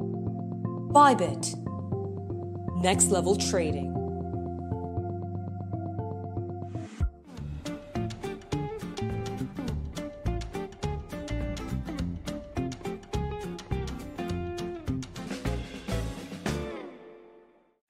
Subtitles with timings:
[0.00, 1.56] Bybit.
[2.80, 3.92] Next level trading.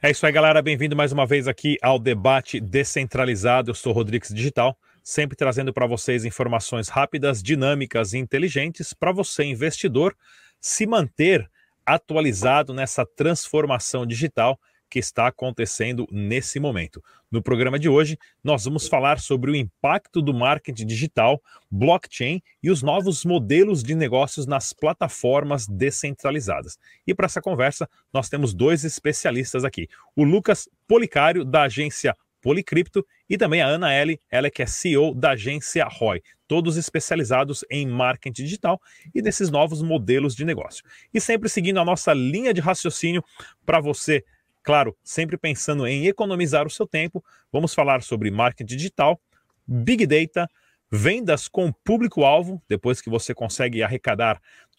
[0.00, 0.62] É isso aí, galera.
[0.62, 3.70] Bem-vindo mais uma vez aqui ao debate descentralizado.
[3.70, 9.44] Eu sou Rodrigues Digital, sempre trazendo para vocês informações rápidas, dinâmicas e inteligentes para você,
[9.44, 10.16] investidor,
[10.58, 11.50] se manter
[11.94, 17.02] atualizado nessa transformação digital que está acontecendo nesse momento.
[17.30, 22.70] No programa de hoje, nós vamos falar sobre o impacto do marketing digital, blockchain e
[22.70, 26.78] os novos modelos de negócios nas plataformas descentralizadas.
[27.06, 33.04] E para essa conversa, nós temos dois especialistas aqui: o Lucas Policário, da agência Policripto,
[33.28, 37.86] e também a Ana L, ela que é CEO da agência ROI, todos especializados em
[37.86, 38.80] marketing digital
[39.14, 40.84] e desses novos modelos de negócio.
[41.12, 43.22] E sempre seguindo a nossa linha de raciocínio
[43.66, 44.24] para você
[44.68, 49.18] Claro, sempre pensando em economizar o seu tempo, vamos falar sobre marketing digital,
[49.66, 50.46] big data,
[50.90, 54.38] vendas com público-alvo, depois que você consegue arrecadar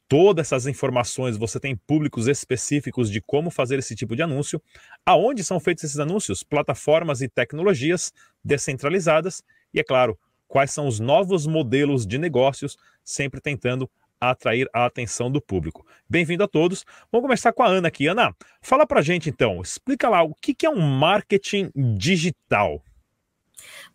[0.09, 4.59] todas essas informações, você tem públicos específicos de como fazer esse tipo de anúncio,
[5.05, 8.11] aonde são feitos esses anúncios, plataformas e tecnologias
[8.43, 13.87] descentralizadas e, é claro, quais são os novos modelos de negócios, sempre tentando
[14.19, 15.85] atrair a atenção do público.
[16.09, 16.83] Bem-vindo a todos.
[17.11, 18.07] Vamos começar com a Ana aqui.
[18.07, 22.83] Ana, fala pra gente então, explica lá o que é um marketing digital.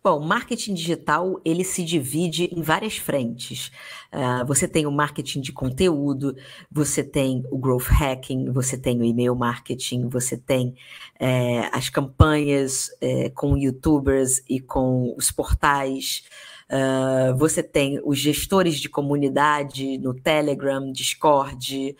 [0.05, 3.71] Bom, marketing digital ele se divide em várias frentes.
[4.13, 6.35] Uh, você tem o marketing de conteúdo,
[6.71, 10.75] você tem o growth hacking, você tem o e-mail marketing, você tem
[11.19, 16.25] é, as campanhas é, com youtubers e com os portais.
[16.69, 21.95] Uh, você tem os gestores de comunidade no Telegram, Discord.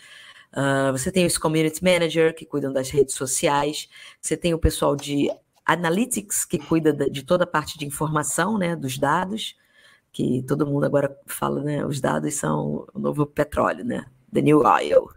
[0.53, 3.89] Uh, você tem os community manager que cuidam das redes sociais.
[4.22, 5.28] Você tem o pessoal de
[5.66, 9.55] analytics que cuida de toda a parte de informação, né, dos dados.
[10.11, 14.61] Que todo mundo agora fala, né, os dados são o novo petróleo, né, the new
[14.61, 15.09] oil.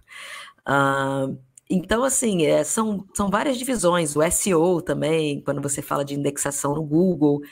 [0.66, 1.38] Uh,
[1.70, 4.16] então, assim, é, são, são várias divisões.
[4.16, 7.42] O SEO também, quando você fala de indexação no Google.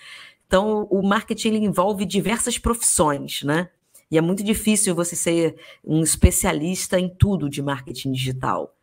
[0.47, 3.69] Então, o marketing envolve diversas profissões, né?
[4.11, 8.75] E é muito difícil você ser um especialista em tudo de marketing digital.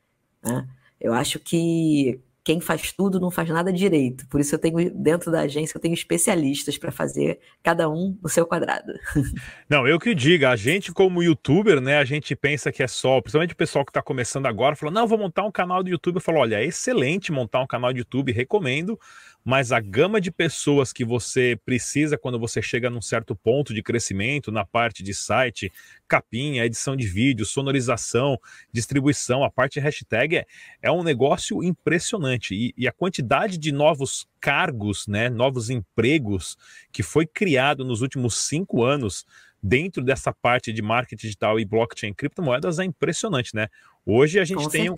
[0.44, 0.68] Né?
[1.00, 4.28] Eu acho que quem faz tudo não faz nada direito.
[4.28, 8.30] Por isso eu tenho dentro da agência eu tenho especialistas para fazer cada um no
[8.30, 8.94] seu quadrado.
[9.70, 13.22] Não, eu que diga, a gente como youtuber, né, a gente pensa que é só,
[13.22, 16.16] principalmente o pessoal que está começando agora, falou: "Não, vou montar um canal do YouTube".
[16.16, 19.00] Eu falo: "Olha, é excelente montar um canal de YouTube, recomendo,
[19.44, 23.84] mas a gama de pessoas que você precisa quando você chega num certo ponto de
[23.84, 25.72] crescimento na parte de site,
[26.08, 28.40] capinha, edição de vídeo, sonorização,
[28.72, 30.46] distribuição, a parte hashtag é,
[30.82, 32.56] é um negócio impressionante.
[32.56, 36.58] E, e, a quantidade de novos cargos, né, novos empregos
[36.92, 39.26] que foi criado nos últimos cinco anos
[39.64, 43.70] dentro dessa parte de marketing digital e blockchain criptomoedas é impressionante, né?
[44.06, 44.96] Hoje a gente Com tem um,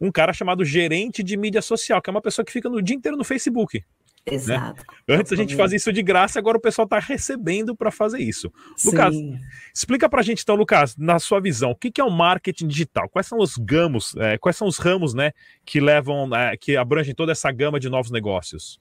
[0.00, 2.96] um, cara chamado gerente de mídia social, que é uma pessoa que fica no dia
[2.96, 3.84] inteiro no Facebook.
[4.26, 4.34] Né?
[4.34, 4.84] Exato.
[5.08, 5.16] Né?
[5.16, 8.52] Antes a gente fazia isso de graça, agora o pessoal está recebendo para fazer isso.
[8.76, 8.90] Sim.
[8.90, 9.14] Lucas,
[9.72, 12.66] explica para a gente então, Lucas, na sua visão, o que, que é o marketing
[12.66, 13.08] digital?
[13.08, 15.30] Quais são os gamos, é, quais são os ramos, né,
[15.64, 18.80] que levam, é, que abrangem toda essa gama de novos negócios?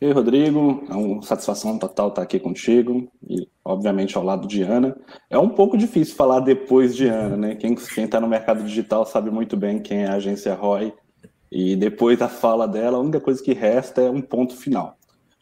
[0.00, 4.62] E aí, Rodrigo, é uma satisfação total estar aqui contigo e, obviamente, ao lado de
[4.62, 4.96] Ana.
[5.28, 7.54] É um pouco difícil falar depois de Ana, né?
[7.56, 10.92] Quem está no mercado digital sabe muito bem quem é a agência ROI
[11.50, 14.96] e depois da fala dela, a única coisa que resta é um ponto final.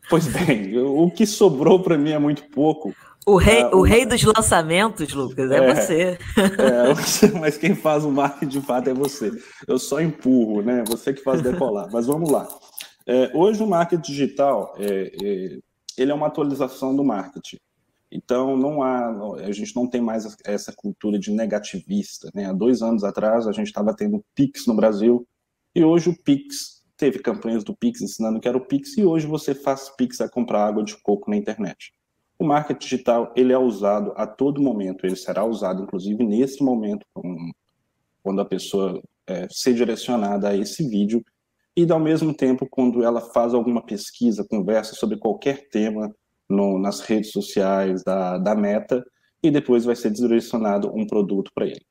[0.08, 2.94] Pois bem, o que sobrou para mim é muito pouco.
[3.26, 6.18] O rei, ah, o rei dos lançamentos, Lucas, é, é você.
[6.36, 9.32] É, mas quem faz o marketing de fato é você.
[9.66, 10.84] Eu só empurro, né?
[10.86, 11.88] Você que faz decolar.
[11.92, 12.46] Mas vamos lá.
[13.06, 15.58] É, hoje o marketing digital é, é,
[15.96, 17.56] ele é uma atualização do marketing.
[18.10, 22.30] Então não há, a gente não tem mais essa cultura de negativista.
[22.34, 22.46] Né?
[22.46, 25.26] Há dois anos atrás a gente estava tendo Pix no Brasil
[25.74, 29.26] e hoje o Pix teve campanhas do Pix ensinando que era o Pix e hoje
[29.26, 31.92] você faz Pix a comprar água de coco na internet.
[32.38, 35.06] O marketing digital ele é usado a todo momento.
[35.06, 37.06] Ele será usado inclusive nesse momento
[38.22, 41.22] quando a pessoa é, ser direcionada a esse vídeo
[41.76, 46.14] e, ao mesmo tempo, quando ela faz alguma pesquisa, conversa sobre qualquer tema
[46.48, 49.04] no, nas redes sociais da, da Meta,
[49.42, 51.84] e depois vai ser direcionado um produto para ele.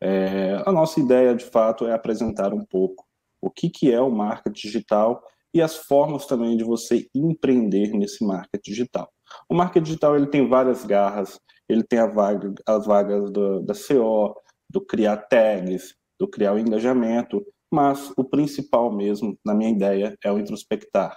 [0.00, 3.04] É, a nossa ideia, de fato, é apresentar um pouco
[3.40, 5.22] o que, que é o marketing digital
[5.52, 9.10] e as formas também de você empreender nesse marketing digital.
[9.48, 11.38] O marketing digital ele tem várias garras,
[11.68, 14.34] ele tem vaga, as vagas do, da CO,
[14.68, 20.32] do criar tags, do criar o engajamento, mas o principal mesmo, na minha ideia, é
[20.32, 21.16] o introspectar.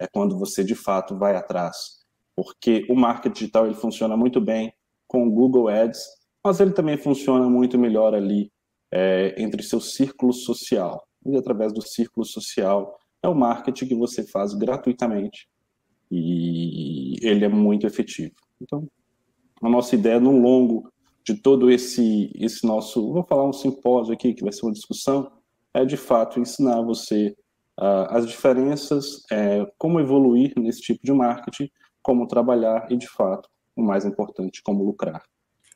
[0.00, 1.76] É quando você de fato vai atrás,
[2.34, 4.72] porque o marketing digital ele funciona muito bem
[5.06, 6.02] com o Google Ads,
[6.44, 8.50] mas ele também funciona muito melhor ali
[8.90, 11.06] é, entre seu círculo social.
[11.24, 15.48] E através do círculo social é o marketing que você faz gratuitamente
[16.10, 18.34] e ele é muito efetivo.
[18.60, 18.86] Então,
[19.62, 20.92] a nossa ideia no longo
[21.24, 25.30] de todo esse esse nosso, vou falar um simpósio aqui que vai ser uma discussão,
[25.74, 27.34] é de fato ensinar você
[27.80, 31.70] uh, as diferenças, é, como evoluir nesse tipo de marketing,
[32.02, 35.22] como trabalhar e de fato o mais importante, como lucrar.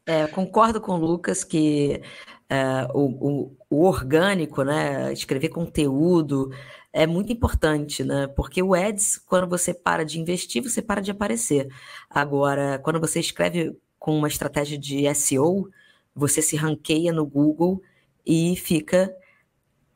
[0.05, 2.01] É, concordo com o Lucas que
[2.49, 6.51] é, o, o, o, orgânico, né, escrever conteúdo
[6.93, 8.27] é muito importante, né?
[8.29, 11.69] Porque o Ads, quando você para de investir, você para de aparecer.
[12.09, 15.69] Agora, quando você escreve com uma estratégia de SEO,
[16.15, 17.83] você se ranqueia no Google
[18.25, 19.15] e fica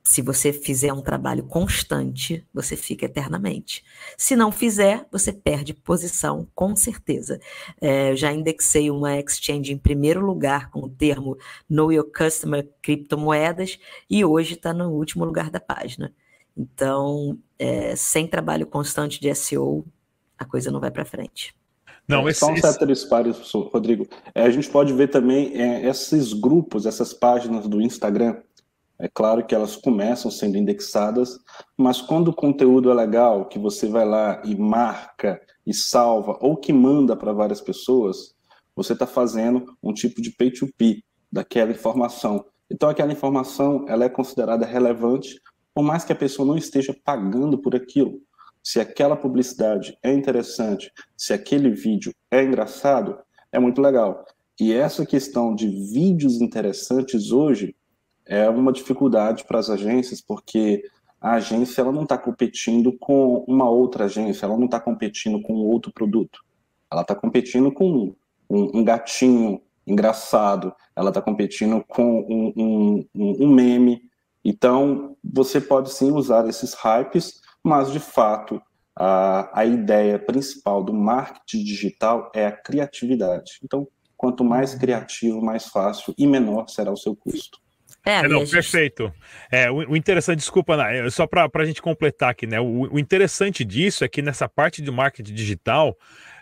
[0.02, 3.84] se você fizer um trabalho constante, você fica eternamente.
[4.16, 7.38] Se não fizer, você perde posição, com certeza.
[7.80, 11.36] É, eu já indexei uma exchange em primeiro lugar com o termo
[11.68, 16.12] Know Your Customer Criptomoedas e hoje está no último lugar da página.
[16.56, 19.84] Então, é, sem trabalho constante de SEO,
[20.38, 21.54] a coisa não vai para frente.
[22.10, 24.08] Não, esse, Só um ceteris paribus, Rodrigo.
[24.34, 28.36] É, a gente pode ver também é, esses grupos, essas páginas do Instagram,
[29.00, 31.38] é claro que elas começam sendo indexadas,
[31.74, 36.54] mas quando o conteúdo é legal, que você vai lá e marca e salva, ou
[36.54, 38.34] que manda para várias pessoas,
[38.76, 41.02] você está fazendo um tipo de pay to pay
[41.32, 42.44] daquela informação.
[42.70, 45.40] Então aquela informação ela é considerada relevante,
[45.74, 48.20] por mais que a pessoa não esteja pagando por aquilo.
[48.62, 53.16] Se aquela publicidade é interessante, se aquele vídeo é engraçado,
[53.50, 54.26] é muito legal.
[54.60, 57.74] E essa questão de vídeos interessantes hoje
[58.30, 60.84] é uma dificuldade para as agências, porque
[61.20, 65.54] a agência ela não está competindo com uma outra agência, ela não está competindo com
[65.54, 66.38] outro produto.
[66.88, 68.14] Ela está competindo com
[68.48, 74.00] um, um, gatinho engraçado, ela está competindo com um, um, um, meme.
[74.44, 78.62] Então, você pode sim usar esses hypes, mas de fato,
[78.94, 83.58] a, a ideia principal do marketing digital é a criatividade.
[83.64, 87.58] Então, quanto mais criativo, mais fácil e menor será o seu custo.
[88.04, 88.52] É, é não, gente...
[88.52, 89.12] perfeito.
[89.50, 92.60] É, o, o, interessante, desculpa, é só para a gente completar aqui, né?
[92.60, 95.96] O, o, interessante disso é que nessa parte de marketing digital,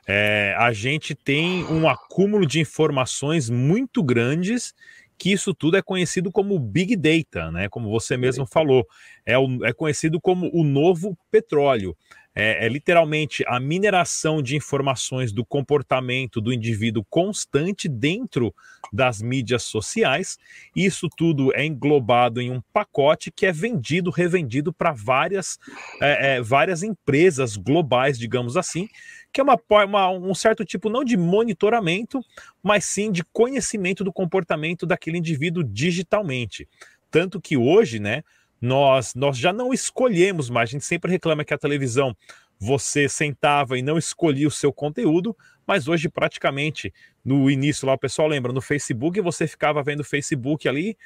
[0.06, 4.74] é, a gente tem um acúmulo de informações muito grandes
[5.18, 7.68] que isso tudo é conhecido como Big Data, né?
[7.68, 8.86] Como você mesmo falou,
[9.26, 11.96] é, o, é conhecido como o novo petróleo
[12.40, 18.54] é, é, literalmente a mineração de informações do comportamento do indivíduo constante dentro
[18.92, 20.38] das mídias sociais.
[20.74, 25.58] Isso tudo é englobado em um pacote que é vendido, revendido para várias,
[26.00, 28.88] é, é, várias empresas globais, digamos assim,
[29.32, 32.20] que é uma, uma, um certo tipo não de monitoramento,
[32.62, 36.68] mas sim de conhecimento do comportamento daquele indivíduo digitalmente.
[37.10, 38.22] Tanto que hoje, né,
[38.60, 40.70] nós, nós já não escolhemos mais.
[40.70, 42.16] A gente sempre reclama que a televisão
[42.58, 45.36] você sentava e não escolhia o seu conteúdo,
[45.66, 46.92] mas hoje praticamente
[47.24, 50.96] no início lá o pessoal lembra no Facebook você ficava vendo o Facebook ali,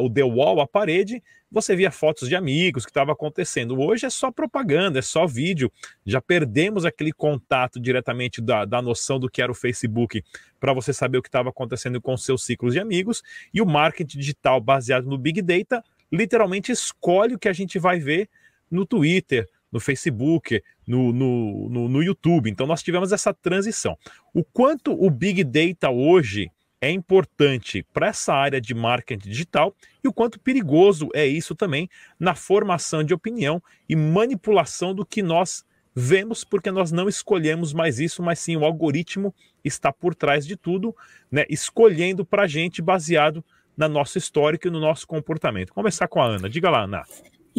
[0.00, 3.78] o The Wall, a parede, você via fotos de amigos que estava acontecendo.
[3.80, 5.72] Hoje é só propaganda, é só vídeo.
[6.04, 10.22] Já perdemos aquele contato diretamente da, da noção do que era o Facebook
[10.60, 14.18] para você saber o que estava acontecendo com seus ciclos de amigos e o marketing
[14.18, 15.82] digital baseado no Big Data
[16.12, 18.28] literalmente escolhe o que a gente vai ver
[18.70, 22.50] no Twitter, no Facebook, no, no, no, no, YouTube.
[22.50, 23.96] Então nós tivemos essa transição.
[24.34, 30.08] O quanto o Big Data hoje é importante para essa área de marketing digital e
[30.08, 35.64] o quanto perigoso é isso também na formação de opinião e manipulação do que nós
[35.94, 40.56] vemos, porque nós não escolhemos mais isso, mas sim o algoritmo está por trás de
[40.56, 40.94] tudo,
[41.30, 43.44] né, escolhendo para a gente baseado
[43.76, 45.72] na nossa história e no nosso comportamento.
[45.72, 46.48] Começar com a Ana.
[46.48, 47.02] Diga lá, Ana.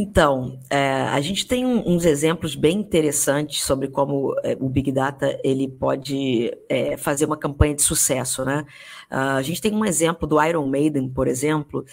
[0.01, 4.93] Então, é, a gente tem um, uns exemplos bem interessantes sobre como é, o Big
[4.93, 8.65] Data ele pode é, fazer uma campanha de sucesso, né?
[9.11, 11.83] Uh, a gente tem um exemplo do Iron Maiden, por exemplo,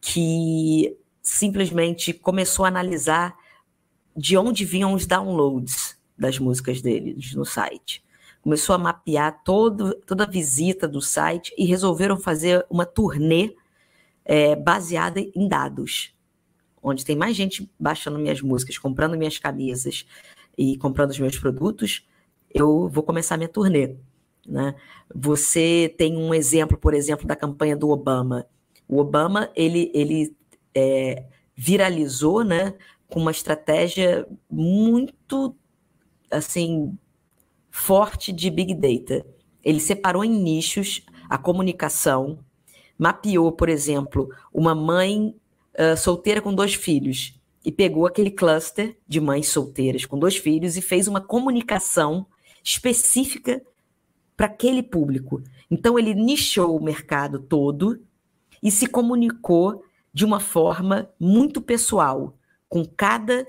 [0.00, 3.34] que simplesmente começou a analisar
[4.16, 8.00] de onde vinham os downloads das músicas deles no site.
[8.42, 13.56] Começou a mapear todo, toda a visita do site e resolveram fazer uma turnê
[14.24, 16.15] é, baseada em dados,
[16.86, 20.06] onde tem mais gente baixando minhas músicas, comprando minhas camisas
[20.56, 22.06] e comprando os meus produtos,
[22.48, 23.96] eu vou começar minha turnê.
[24.46, 24.72] Né?
[25.12, 28.46] Você tem um exemplo, por exemplo, da campanha do Obama.
[28.86, 30.32] O Obama ele, ele
[30.72, 31.24] é,
[31.56, 32.74] viralizou, né,
[33.08, 35.56] com uma estratégia muito
[36.30, 36.96] assim
[37.68, 39.26] forte de big data.
[39.64, 42.38] Ele separou em nichos a comunicação,
[42.96, 45.34] mapeou, por exemplo, uma mãe
[45.96, 50.82] solteira com dois filhos e pegou aquele cluster de mães solteiras com dois filhos e
[50.82, 52.26] fez uma comunicação
[52.62, 53.62] específica
[54.36, 55.42] para aquele público.
[55.70, 58.00] Então ele nichou o mercado todo
[58.62, 62.36] e se comunicou de uma forma muito pessoal
[62.68, 63.46] com cada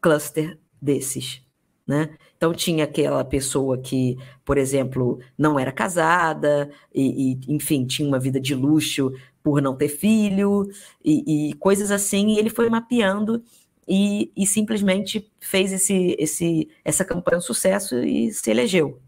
[0.00, 1.42] cluster desses.
[1.86, 2.16] Né?
[2.36, 8.18] Então tinha aquela pessoa que, por exemplo, não era casada e, e enfim, tinha uma
[8.18, 9.12] vida de luxo
[9.42, 10.68] por não ter filho
[11.04, 13.42] e, e coisas assim, e ele foi mapeando
[13.88, 19.00] e, e, simplesmente fez esse, esse, essa campanha um sucesso e se elegeu.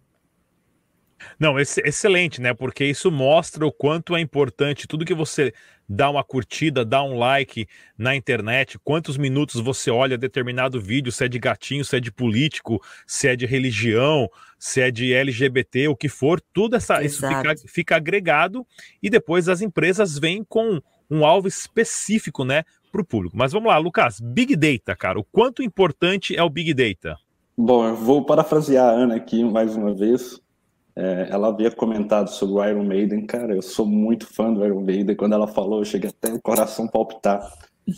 [1.38, 2.54] Não, excelente, né?
[2.54, 5.52] Porque isso mostra o quanto é importante tudo que você
[5.88, 11.25] dá uma curtida, dá um like na internet, quantos minutos você olha determinado vídeo, se
[11.25, 15.88] é de gatinho, se é de político, se é de religião, se é de LGBT,
[15.88, 18.66] o que for, tudo essa, isso fica, fica agregado
[19.02, 23.37] e depois as empresas vêm com um alvo específico, né, para o público.
[23.37, 27.16] Mas vamos lá, Lucas, Big Data, cara, o quanto importante é o Big Data?
[27.56, 30.40] Bom, eu vou parafrasear a Ana aqui mais uma vez.
[30.98, 34.80] É, ela havia comentado sobre o Iron Maiden, cara, eu sou muito fã do Iron
[34.80, 35.14] Maiden.
[35.14, 37.40] Quando ela falou, eu cheguei até o coração palpitar.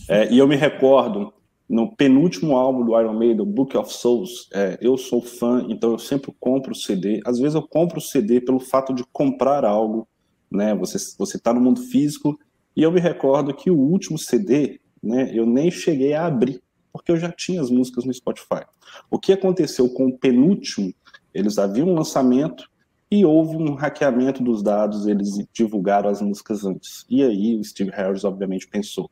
[0.06, 1.32] É, e eu me recordo,
[1.66, 5.98] no penúltimo álbum do Iron Maiden, Book of Souls, é, eu sou fã, então eu
[5.98, 7.22] sempre compro o CD.
[7.24, 10.06] Às vezes eu compro o CD pelo fato de comprar algo,
[10.50, 10.74] né?
[10.74, 12.38] Você você está no mundo físico.
[12.76, 15.30] E eu me recordo que o último CD, né?
[15.32, 18.66] Eu nem cheguei a abrir, porque eu já tinha as músicas no Spotify.
[19.10, 20.92] O que aconteceu com o penúltimo?
[21.32, 22.68] Eles haviam um lançamento
[23.10, 27.04] e houve um hackeamento dos dados, eles divulgaram as músicas antes.
[27.10, 29.10] E aí o Steve Harris, obviamente, pensou: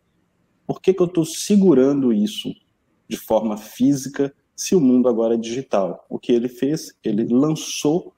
[0.67, 2.55] por que, que eu estou segurando isso
[3.09, 6.07] de forma física se o mundo agora é digital?
[6.09, 6.95] O que ele fez?
[7.02, 8.12] Ele lançou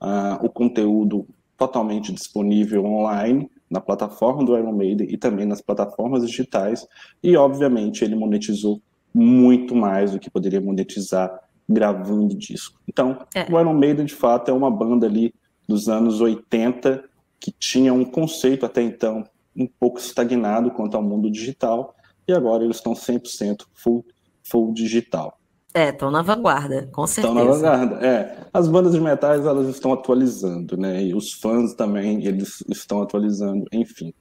[0.00, 1.26] uh, o conteúdo
[1.56, 6.86] totalmente disponível online na plataforma do Iron Maiden e também nas plataformas digitais,
[7.22, 8.80] e obviamente ele monetizou
[9.12, 12.78] muito mais do que poderia monetizar gravando disco.
[12.88, 13.42] Então, é.
[13.52, 15.34] o Iron Maiden, de fato, é uma banda ali
[15.68, 17.04] dos anos 80
[17.40, 19.24] que tinha um conceito até então
[19.56, 21.94] um pouco estagnado quanto ao mundo digital,
[22.28, 24.04] e agora eles estão 100% full,
[24.42, 25.38] full digital.
[25.72, 27.34] É, estão na vanguarda, com certeza.
[27.34, 28.46] Estão na vanguarda, é.
[28.52, 31.04] As bandas de metais, elas estão atualizando, né?
[31.04, 34.12] E os fãs também, eles estão atualizando, enfim.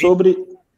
[0.00, 0.36] Sobre...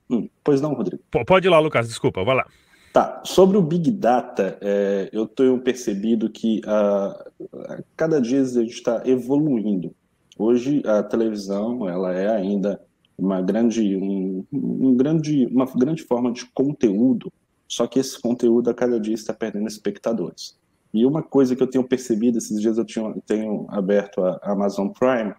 [0.09, 1.03] Hum, pois não, Rodrigo.
[1.25, 2.47] Pode ir lá, Lucas, desculpa, vai lá.
[2.93, 8.45] Tá, sobre o Big Data, é, eu tenho percebido que a, a cada dia a
[8.45, 9.95] gente está evoluindo.
[10.37, 12.83] Hoje a televisão ela é ainda
[13.17, 17.33] uma grande, um, um, grande, uma grande forma de conteúdo,
[17.69, 20.59] só que esse conteúdo a cada dia está perdendo espectadores.
[20.93, 24.89] E uma coisa que eu tenho percebido, esses dias eu tenho, tenho aberto a Amazon
[24.89, 25.33] Prime,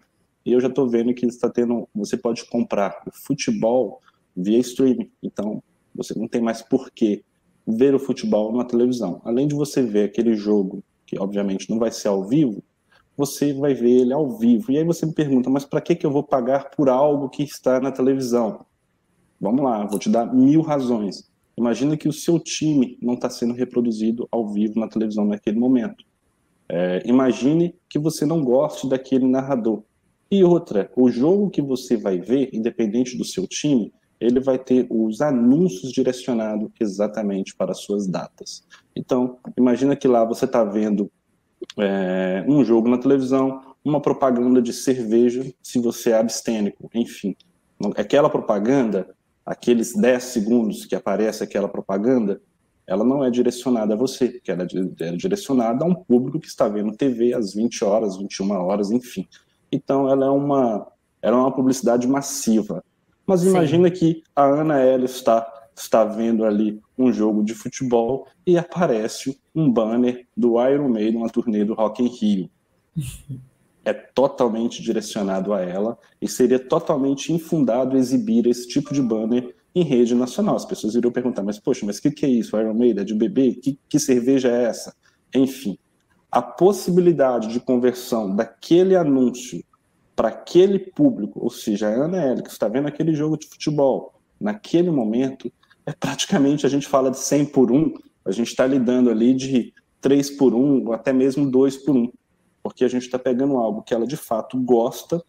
[0.46, 4.00] e eu já estou vendo que está tendo, você pode comprar o futebol
[4.34, 5.10] via streaming.
[5.22, 5.62] Então,
[5.94, 7.22] você não tem mais porquê
[7.66, 9.20] ver o futebol na televisão.
[9.24, 12.62] Além de você ver aquele jogo, que obviamente não vai ser ao vivo,
[13.16, 14.72] você vai ver ele ao vivo.
[14.72, 17.42] E aí você me pergunta, mas para que, que eu vou pagar por algo que
[17.42, 18.64] está na televisão?
[19.40, 21.30] Vamos lá, vou te dar mil razões.
[21.56, 26.04] Imagina que o seu time não está sendo reproduzido ao vivo na televisão naquele momento.
[26.68, 29.82] É, imagine que você não goste daquele narrador.
[30.30, 34.86] E outra, o jogo que você vai ver, independente do seu time, ele vai ter
[34.88, 38.64] os anúncios direcionados exatamente para as suas datas.
[38.94, 41.10] Então, imagina que lá você está vendo
[41.78, 47.34] é, um jogo na televisão, uma propaganda de cerveja, se você é abstênico, enfim.
[47.96, 49.08] Aquela propaganda,
[49.44, 52.40] aqueles 10 segundos que aparece aquela propaganda,
[52.86, 56.68] ela não é direcionada a você, porque ela é direcionada a um público que está
[56.68, 59.26] vendo TV às 20 horas, 21 horas, enfim.
[59.70, 60.86] Então, ela é uma,
[61.20, 62.84] ela é uma publicidade massiva.
[63.32, 63.94] Mas imagina Sim.
[63.94, 69.70] que a Ana Ela está, está vendo ali um jogo de futebol e aparece um
[69.70, 72.50] banner do Iron Maiden, uma turnê do Rock in Rio.
[73.84, 79.82] é totalmente direcionado a ela e seria totalmente infundado exibir esse tipo de banner em
[79.82, 80.56] rede nacional.
[80.56, 82.56] As pessoas iriam perguntar, mas poxa, mas o que, que, é isso?
[82.56, 83.54] Iron Maiden é de bebê?
[83.54, 84.94] Que, que cerveja é essa?
[85.34, 85.78] Enfim,
[86.30, 89.64] a possibilidade de conversão daquele anúncio
[90.14, 94.14] para aquele público, ou seja, a Ana Hélio, que está vendo aquele jogo de futebol,
[94.40, 95.50] naquele momento,
[95.86, 99.72] é praticamente, a gente fala de 100 por 1, a gente está lidando ali de
[100.00, 102.12] 3 por 1, ou até mesmo 2 por 1,
[102.62, 105.22] porque a gente está pegando algo que ela de fato gosta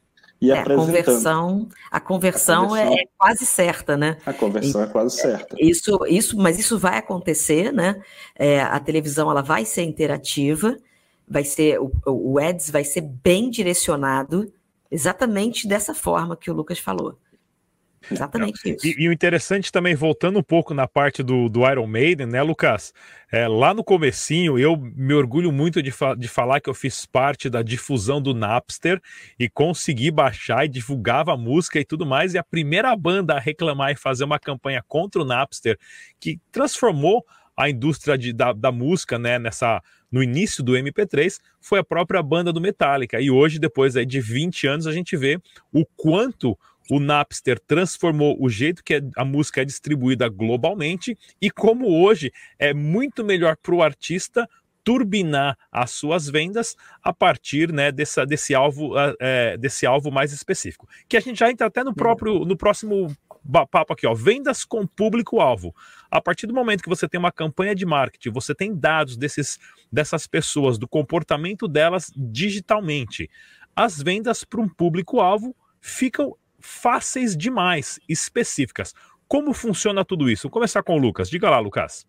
[0.44, 0.90] e é, apresentando.
[0.90, 4.18] A conversão, a conversão, a conversão é, é, quase certa, né?
[4.26, 5.56] A conversão e, é quase certa.
[5.58, 8.02] Isso, isso, mas isso vai acontecer, né?
[8.36, 10.78] É, a televisão ela vai ser interativa,
[11.28, 14.52] vai ser o, o ads vai ser bem direcionado,
[14.94, 17.18] exatamente dessa forma que o Lucas falou.
[18.12, 18.86] Exatamente isso.
[18.86, 22.44] E, e, o interessante também, voltando um pouco na parte do, do Iron Maiden, né,
[22.44, 22.94] Lucas?
[23.32, 27.06] É, lá no comecinho, eu me orgulho muito de, fa de falar que eu fiz
[27.06, 29.02] parte da difusão do Napster
[29.40, 32.34] e consegui baixar e divulgava a música e tudo mais.
[32.34, 35.80] E a primeira banda a reclamar e fazer uma campanha contra o Napster,
[36.20, 39.82] que transformou a indústria de, da, da música, né, nessa
[40.14, 43.20] no início do MP3, foi a própria banda do Metallica.
[43.20, 45.42] E hoje, depois de 20 anos, a gente vê
[45.74, 46.56] o quanto
[46.88, 52.32] o Napster transformou o jeito que é, a música é distribuída globalmente e como hoje
[52.60, 54.48] é muito melhor para o artista
[54.84, 60.88] turbinar as suas vendas a partir né, dessa, desse, alvo, é, desse alvo mais específico.
[61.08, 63.16] Que a gente já entra até no próprio no próximo
[63.70, 65.76] papo aqui, ó, vendas com público-alvo.
[66.14, 69.58] A partir do momento que você tem uma campanha de marketing, você tem dados desses,
[69.92, 73.28] dessas pessoas, do comportamento delas digitalmente,
[73.76, 78.94] as vendas para um público-alvo ficam fáceis demais, específicas.
[79.28, 80.44] Como funciona tudo isso?
[80.44, 81.32] Vou começar com o Lucas.
[81.32, 82.06] Diga lá, Lucas.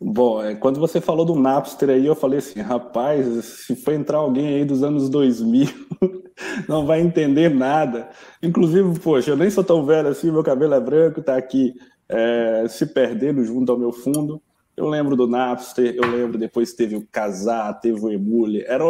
[0.00, 4.18] Bom, é, quando você falou do Napster aí, eu falei assim, rapaz, se for entrar
[4.18, 5.66] alguém aí dos anos 2000,
[6.68, 8.08] não vai entender nada.
[8.40, 11.74] Inclusive, poxa, eu nem sou tão velho assim, meu cabelo é branco, tá aqui
[12.12, 14.40] é, se perdendo junto ao meu fundo.
[14.76, 18.84] Eu lembro do Napster, eu lembro depois teve o Casar, teve o Emule, era,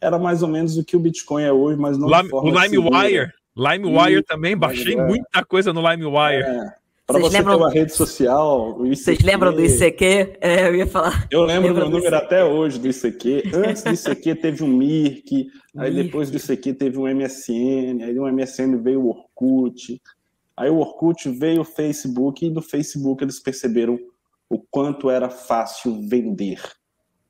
[0.00, 3.32] era mais ou menos o que o Bitcoin é hoje, mas não Lime, O LimeWire,
[3.56, 5.06] LimeWire também, baixei é.
[5.06, 6.42] muita coisa no LimeWire.
[6.42, 6.86] É.
[7.06, 7.56] Para você lembram...
[7.56, 8.96] ter uma rede social, ICQ...
[8.96, 10.38] Vocês lembram do ICQ?
[10.40, 11.28] É, eu ia falar.
[11.30, 12.24] Eu lembro do meu número ICQ.
[12.24, 13.42] até hoje do ICQ.
[13.54, 18.26] Antes do ICQ teve um Mirk, aí depois do ICQ teve um MSN, aí do
[18.26, 20.00] MSN veio o Orkut,
[20.56, 23.98] aí o Orkut veio o Facebook, e no Facebook eles perceberam
[24.48, 26.62] o quanto era fácil vender,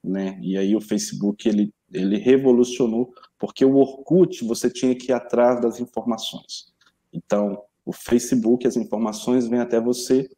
[0.03, 0.39] né?
[0.43, 5.61] E aí o Facebook ele, ele revolucionou, porque o Orkut você tinha que ir atrás
[5.61, 6.73] das informações.
[7.13, 10.29] Então, o Facebook, as informações vêm até você,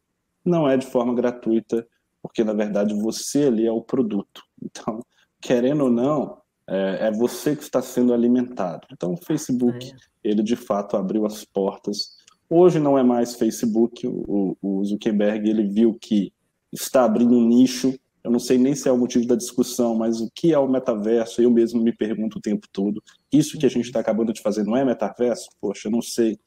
[0.43, 1.85] não é de forma gratuita,
[2.21, 4.41] porque na verdade você ali é o produto.
[4.61, 5.03] Então,
[5.41, 8.87] querendo ou não, é, é você que está sendo alimentado.
[8.91, 9.95] Então, o Facebook, é.
[10.23, 12.18] ele de fato abriu as portas.
[12.49, 16.33] Hoje não é mais Facebook, o, o Zuckerberg ele viu que
[16.71, 17.93] está abrindo um nicho.
[18.23, 20.67] Eu não sei nem se é o motivo da discussão, mas o que é o
[20.67, 21.41] metaverso?
[21.41, 23.01] Eu mesmo me pergunto o tempo todo.
[23.31, 25.49] Isso que a gente está acabando de fazer não é metaverso?
[25.61, 26.37] Poxa, eu não sei.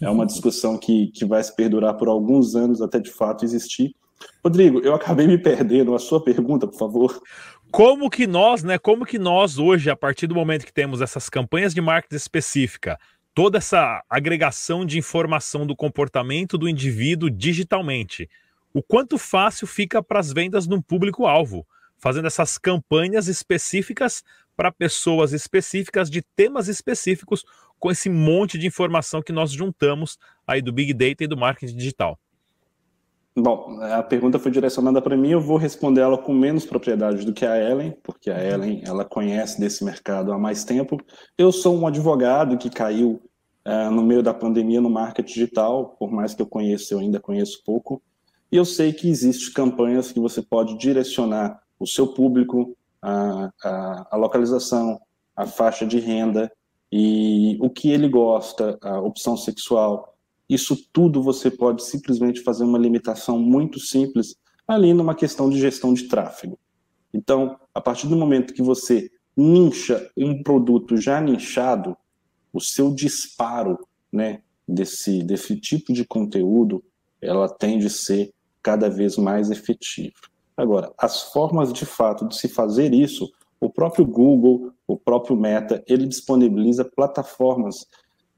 [0.00, 3.94] É uma discussão que, que vai se perdurar por alguns anos até de fato existir.
[4.44, 5.94] Rodrigo, eu acabei me perdendo.
[5.94, 7.20] A sua pergunta, por favor.
[7.70, 8.78] Como que nós, né?
[8.78, 12.98] Como que nós hoje, a partir do momento que temos essas campanhas de marketing específica,
[13.36, 18.30] toda essa agregação de informação do comportamento do indivíduo digitalmente,
[18.72, 21.66] o quanto fácil fica para as vendas num público-alvo,
[21.98, 24.24] fazendo essas campanhas específicas
[24.56, 27.44] para pessoas específicas de temas específicos,
[27.78, 31.76] com esse monte de informação que nós juntamos aí do Big Data e do marketing
[31.76, 32.18] digital?
[33.38, 37.34] Bom, a pergunta foi direcionada para mim, eu vou responder ela com menos propriedade do
[37.34, 40.98] que a Ellen, porque a Ellen ela conhece desse mercado há mais tempo.
[41.36, 43.20] Eu sou um advogado que caiu
[43.66, 47.18] uh, no meio da pandemia no marketing digital, por mais que eu conheça, eu ainda
[47.18, 48.00] conheço pouco.
[48.50, 54.08] E eu sei que existem campanhas que você pode direcionar o seu público, a, a,
[54.12, 55.00] a localização,
[55.34, 56.50] a faixa de renda
[56.90, 60.16] e o que ele gosta, a opção sexual,
[60.48, 65.92] isso tudo você pode simplesmente fazer uma limitação muito simples ali numa questão de gestão
[65.92, 66.58] de tráfego.
[67.12, 71.96] Então, a partir do momento que você nincha um produto já nichado,
[72.56, 73.78] o seu disparo
[74.10, 76.82] né, desse, desse tipo de conteúdo,
[77.20, 80.16] ela tende a ser cada vez mais efetiva.
[80.56, 85.82] Agora, as formas de fato de se fazer isso o próprio Google, o próprio Meta,
[85.86, 87.86] ele disponibiliza plataformas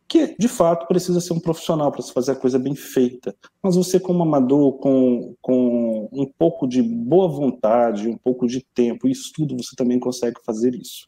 [0.06, 3.36] que, de fato, precisa ser um profissional para se fazer a coisa bem feita.
[3.62, 9.06] Mas você, como amador, com, com um pouco de boa vontade, um pouco de tempo
[9.06, 11.04] e estudo, você também consegue fazer isso.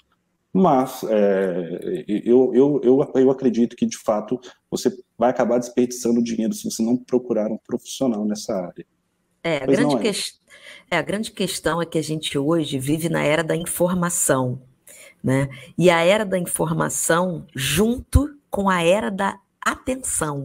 [0.53, 6.53] Mas é, eu, eu, eu, eu acredito que, de fato, você vai acabar desperdiçando dinheiro
[6.53, 8.85] se você não procurar um profissional nessa área.
[9.43, 9.99] É, a grande, é.
[9.99, 10.19] Que...
[10.91, 14.61] é, a grande questão é que a gente hoje vive na era da informação,
[15.23, 15.49] né?
[15.79, 20.43] E a era da informação junto com a era da atenção.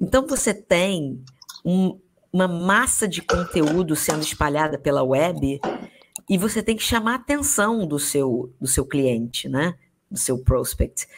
[0.00, 1.22] Então você tem
[1.64, 1.98] um,
[2.32, 5.60] uma massa de conteúdo sendo espalhada pela web
[6.30, 9.76] e você tem que chamar a atenção do seu, do seu cliente, né?
[10.08, 11.08] Do seu prospect.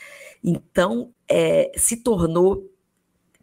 [0.42, 2.66] Então, é, se tornou,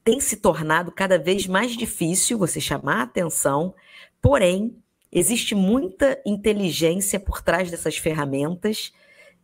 [0.04, 3.76] tem se tornado cada vez mais difícil você chamar a atenção,
[4.20, 4.76] porém,
[5.12, 8.92] existe muita inteligência por trás dessas ferramentas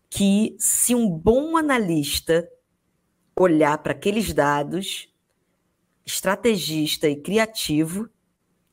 [0.09, 2.49] que, se um bom analista
[3.35, 5.13] olhar para aqueles dados,
[6.03, 8.09] estrategista e criativo,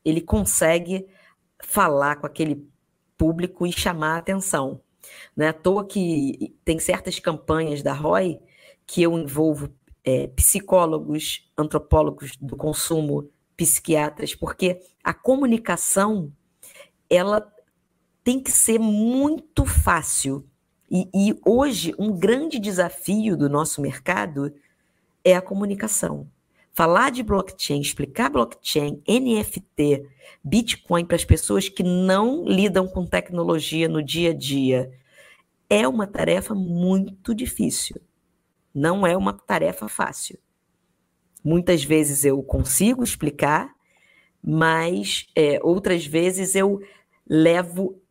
[0.03, 1.05] ele consegue
[1.59, 2.72] falar com aquele
[3.23, 4.81] público e chamar a atenção.
[5.33, 8.37] Não é à toa que tem certas campanhas da ROI
[8.85, 16.33] que eu envolvo é, psicólogos, antropólogos do consumo, psiquiatras, porque a comunicação
[17.09, 17.49] ela
[18.25, 20.45] tem que ser muito fácil.
[20.91, 24.53] E, e hoje, um grande desafio do nosso mercado
[25.23, 26.29] é a comunicação.
[26.73, 30.09] Falar de blockchain, explicar blockchain, NFT,
[30.43, 34.91] Bitcoin para as pessoas que não lidam com tecnologia no dia a dia
[35.69, 38.01] é uma tarefa muito difícil.
[38.73, 40.39] Não é uma tarefa fácil.
[41.43, 43.71] Muitas vezes eu consigo explicar,
[44.41, 46.81] mas é, outras vezes eu
[47.29, 48.01] levo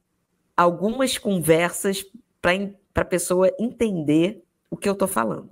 [0.57, 2.05] algumas conversas
[2.41, 5.51] para a pessoa entender o que eu estou falando.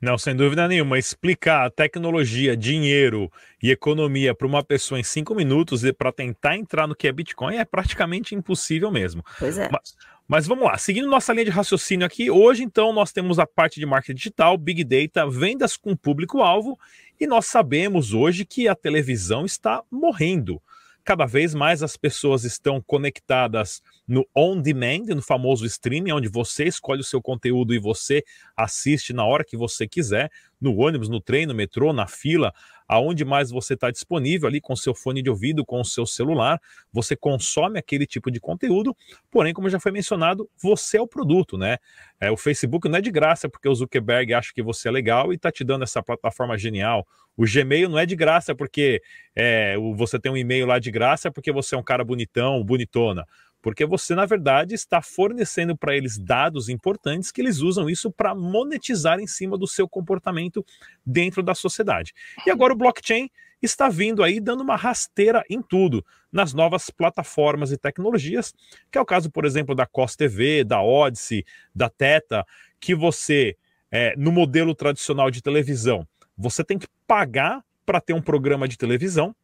[0.00, 0.98] Não, sem dúvida nenhuma.
[0.98, 3.30] Explicar tecnologia, dinheiro
[3.62, 7.12] e economia para uma pessoa em cinco minutos e para tentar entrar no que é
[7.12, 9.24] Bitcoin é praticamente impossível mesmo.
[9.38, 9.68] Pois é.
[9.70, 9.96] Mas,
[10.28, 13.80] mas, vamos lá, seguindo nossa linha de raciocínio aqui, hoje então nós temos a parte
[13.80, 16.78] de marketing digital, Big Data, vendas com público-alvo,
[17.18, 20.60] e nós sabemos hoje que a televisão está morrendo
[21.06, 26.64] cada vez mais as pessoas estão conectadas no on demand, no famoso streaming, onde você
[26.64, 28.24] escolhe o seu conteúdo e você
[28.56, 30.28] assiste na hora que você quiser,
[30.60, 32.52] no ônibus, no trem, no metrô, na fila,
[32.88, 36.60] aonde mais você está disponível ali com seu fone de ouvido, com o seu celular,
[36.92, 38.96] você consome aquele tipo de conteúdo,
[39.30, 41.78] porém, como já foi mencionado, você é o produto, né?
[42.20, 45.32] É, o Facebook não é de graça porque o Zuckerberg acha que você é legal
[45.32, 47.06] e está te dando essa plataforma genial.
[47.36, 49.02] O Gmail não é de graça porque
[49.34, 53.26] é, você tem um e-mail lá de graça porque você é um cara bonitão, bonitona
[53.66, 58.32] porque você, na verdade, está fornecendo para eles dados importantes que eles usam isso para
[58.32, 60.64] monetizar em cima do seu comportamento
[61.04, 62.14] dentro da sociedade.
[62.46, 63.28] E agora o blockchain
[63.60, 68.54] está vindo aí dando uma rasteira em tudo, nas novas plataformas e tecnologias,
[68.88, 72.46] que é o caso, por exemplo, da COS TV, da Odyssey, da Teta,
[72.78, 73.56] que você,
[73.90, 76.06] é, no modelo tradicional de televisão,
[76.38, 79.34] você tem que pagar para ter um programa de televisão,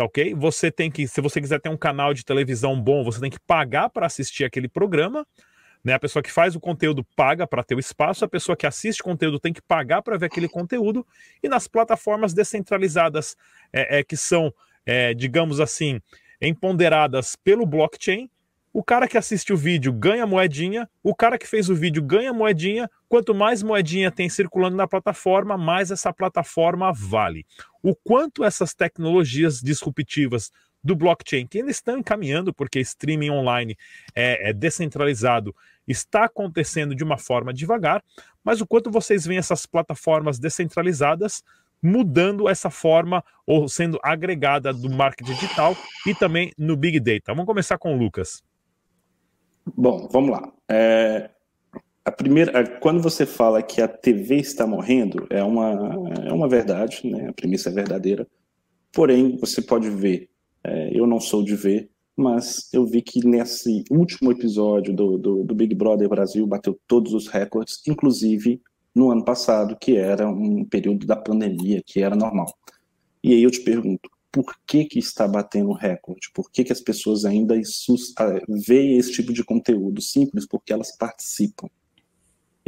[0.00, 0.34] tá ok?
[0.34, 3.38] Você tem que, se você quiser ter um canal de televisão bom, você tem que
[3.38, 5.26] pagar para assistir aquele programa.
[5.84, 5.92] Né?
[5.92, 9.02] A pessoa que faz o conteúdo paga para ter o espaço, a pessoa que assiste
[9.02, 11.06] conteúdo tem que pagar para ver aquele conteúdo.
[11.42, 13.36] E nas plataformas descentralizadas,
[13.72, 14.52] é, é que são,
[14.86, 16.00] é, digamos assim,
[16.40, 18.30] empoderadas pelo blockchain,
[18.72, 22.32] o cara que assiste o vídeo ganha moedinha, o cara que fez o vídeo ganha
[22.32, 22.88] moedinha.
[23.10, 27.44] Quanto mais moedinha tem circulando na plataforma, mais essa plataforma vale.
[27.82, 33.76] O quanto essas tecnologias disruptivas do blockchain, que eles estão encaminhando, porque streaming online
[34.14, 35.52] é, é descentralizado,
[35.88, 38.00] está acontecendo de uma forma devagar,
[38.44, 41.42] mas o quanto vocês veem essas plataformas descentralizadas
[41.82, 47.34] mudando essa forma ou sendo agregada do marketing digital e também no Big Data.
[47.34, 48.40] Vamos começar com o Lucas.
[49.76, 50.52] Bom, vamos lá.
[50.70, 51.28] É,
[52.04, 55.70] a primeira, quando você fala que a TV está morrendo, é uma,
[56.26, 57.28] é uma verdade, né?
[57.28, 58.26] a premissa é verdadeira.
[58.92, 60.28] Porém, você pode ver,
[60.64, 65.44] é, eu não sou de ver, mas eu vi que nesse último episódio do, do,
[65.44, 68.60] do, Big Brother Brasil bateu todos os recordes, inclusive
[68.94, 72.52] no ano passado, que era um período da pandemia, que era normal.
[73.22, 76.80] E aí eu te pergunto, por que, que está batendo recorde, por que, que as
[76.80, 77.54] pessoas ainda
[78.18, 81.68] ah, veem esse tipo de conteúdo simples, porque elas participam.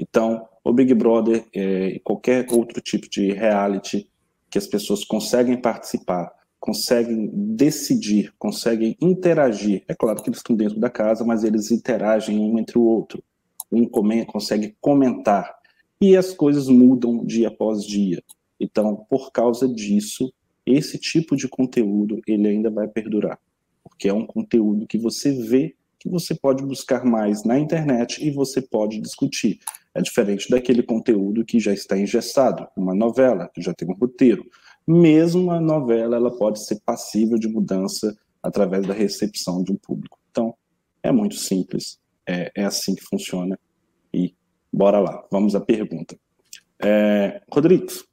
[0.03, 4.09] Então, o Big Brother é, e é, qualquer outro tipo de reality
[4.51, 9.85] que as pessoas conseguem participar, conseguem decidir, conseguem interagir.
[9.87, 13.23] É claro que eles estão dentro da casa, mas eles interagem um entre o outro.
[13.71, 15.55] Um come, consegue comentar.
[16.01, 18.21] E as coisas mudam dia após dia.
[18.59, 20.33] Então, por causa disso,
[20.67, 23.39] esse tipo de conteúdo ele ainda vai perdurar,
[23.85, 28.33] porque é um conteúdo que você vê que você pode buscar mais na internet e
[28.33, 29.61] você pode discutir.
[29.95, 34.45] É diferente daquele conteúdo que já está engessado, uma novela que já tem um roteiro.
[34.85, 40.19] Mesmo a novela, ela pode ser passível de mudança através da recepção de um público.
[40.33, 40.53] Então,
[41.05, 43.57] é muito simples, é, é assim que funciona.
[44.13, 44.35] E
[44.73, 46.19] bora lá, vamos à pergunta.
[46.83, 48.05] É, Rodrigues,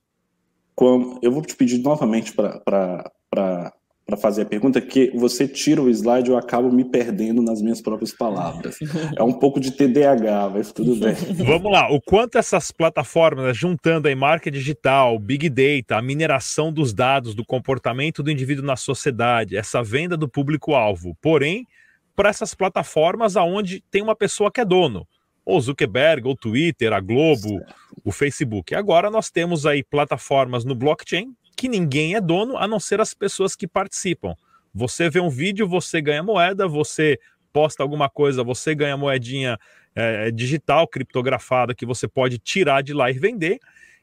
[1.24, 3.74] eu vou te pedir novamente para
[4.10, 7.80] para fazer a pergunta, que você tira o slide, eu acabo me perdendo nas minhas
[7.80, 8.78] próprias palavras.
[9.16, 11.14] É um pouco de TDAH, mas tudo bem.
[11.46, 16.92] Vamos lá, o quanto essas plataformas, juntando aí marca digital, big data, a mineração dos
[16.92, 21.68] dados, do comportamento do indivíduo na sociedade, essa venda do público-alvo, porém,
[22.16, 25.08] para essas plataformas aonde tem uma pessoa que é dono,
[25.46, 27.62] ou Zuckerberg, ou Twitter, a Globo,
[28.04, 28.74] o Facebook.
[28.74, 33.14] Agora nós temos aí plataformas no blockchain que ninguém é dono a não ser as
[33.14, 34.34] pessoas que participam.
[34.74, 37.20] Você vê um vídeo, você ganha moeda, você
[37.52, 39.60] posta alguma coisa, você ganha moedinha
[39.94, 43.60] é, digital, criptografada, que você pode tirar de lá e vender.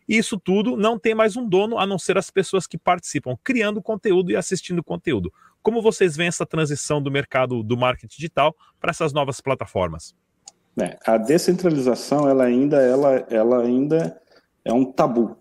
[0.06, 3.34] E isso tudo não tem mais um dono a não ser as pessoas que participam,
[3.42, 5.32] criando conteúdo e assistindo conteúdo.
[5.62, 10.14] Como vocês veem essa transição do mercado do marketing digital para essas novas plataformas?
[10.78, 14.20] É, a descentralização ela ainda, ela, ela ainda
[14.62, 15.38] é um tabu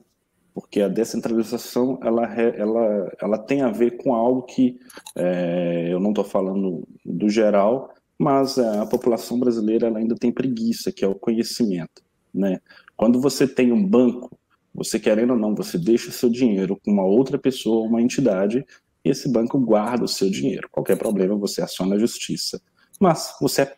[0.56, 4.80] porque a descentralização ela, ela, ela tem a ver com algo que
[5.14, 10.94] é, eu não estou falando do geral, mas a população brasileira ela ainda tem preguiça,
[10.94, 12.02] que é o conhecimento.
[12.34, 12.62] Né?
[12.96, 14.40] Quando você tem um banco,
[14.74, 18.66] você querendo ou não, você deixa o seu dinheiro com uma outra pessoa, uma entidade,
[19.04, 20.70] e esse banco guarda o seu dinheiro.
[20.72, 22.62] Qualquer problema, você aciona a justiça.
[22.98, 23.70] Mas você,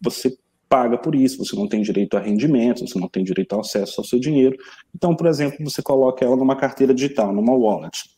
[0.00, 0.34] você
[0.72, 4.00] paga por isso, você não tem direito a rendimento, você não tem direito ao acesso
[4.00, 4.56] ao seu dinheiro.
[4.94, 8.08] Então, por exemplo, você coloca ela numa carteira digital, numa wallet.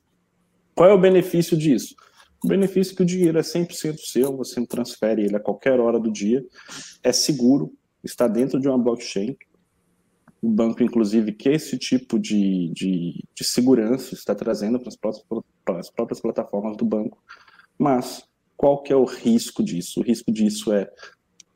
[0.72, 1.96] Qual é o benefício disso?
[2.44, 5.98] O benefício é que o dinheiro é 100% seu, você transfere ele a qualquer hora
[5.98, 6.46] do dia,
[7.02, 7.72] é seguro,
[8.04, 9.36] está dentro de uma blockchain.
[10.40, 15.24] O banco, inclusive, que esse tipo de, de, de segurança está trazendo para as, próprias,
[15.64, 17.20] para as próprias plataformas do banco.
[17.76, 18.22] Mas
[18.56, 19.98] qual que é o risco disso?
[19.98, 20.88] O risco disso é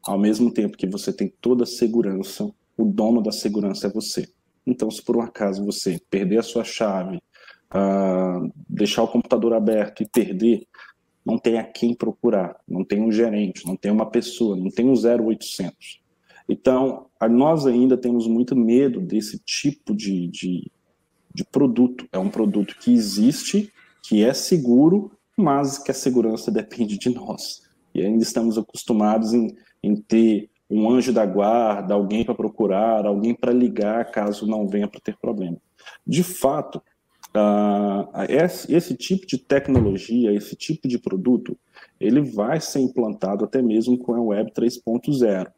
[0.09, 4.27] ao mesmo tempo que você tem toda a segurança, o dono da segurança é você.
[4.67, 7.17] Então, se por um acaso você perder a sua chave,
[7.75, 10.67] uh, deixar o computador aberto e perder,
[11.25, 14.87] não tem a quem procurar, não tem um gerente, não tem uma pessoa, não tem
[14.87, 16.01] um 0800.
[16.49, 20.73] Então, nós ainda temos muito medo desse tipo de, de,
[21.35, 22.09] de produto.
[22.11, 23.71] É um produto que existe,
[24.03, 27.61] que é seguro, mas que a segurança depende de nós.
[27.95, 33.35] E ainda estamos acostumados em em ter um anjo da guarda, alguém para procurar, alguém
[33.35, 35.57] para ligar caso não venha para ter problema.
[36.07, 36.83] De fato,
[38.29, 41.57] esse, esse, tipo de tecnologia, esse tipo de produto,
[41.99, 45.51] ele vai ser implantado até mesmo com a Web 3.0.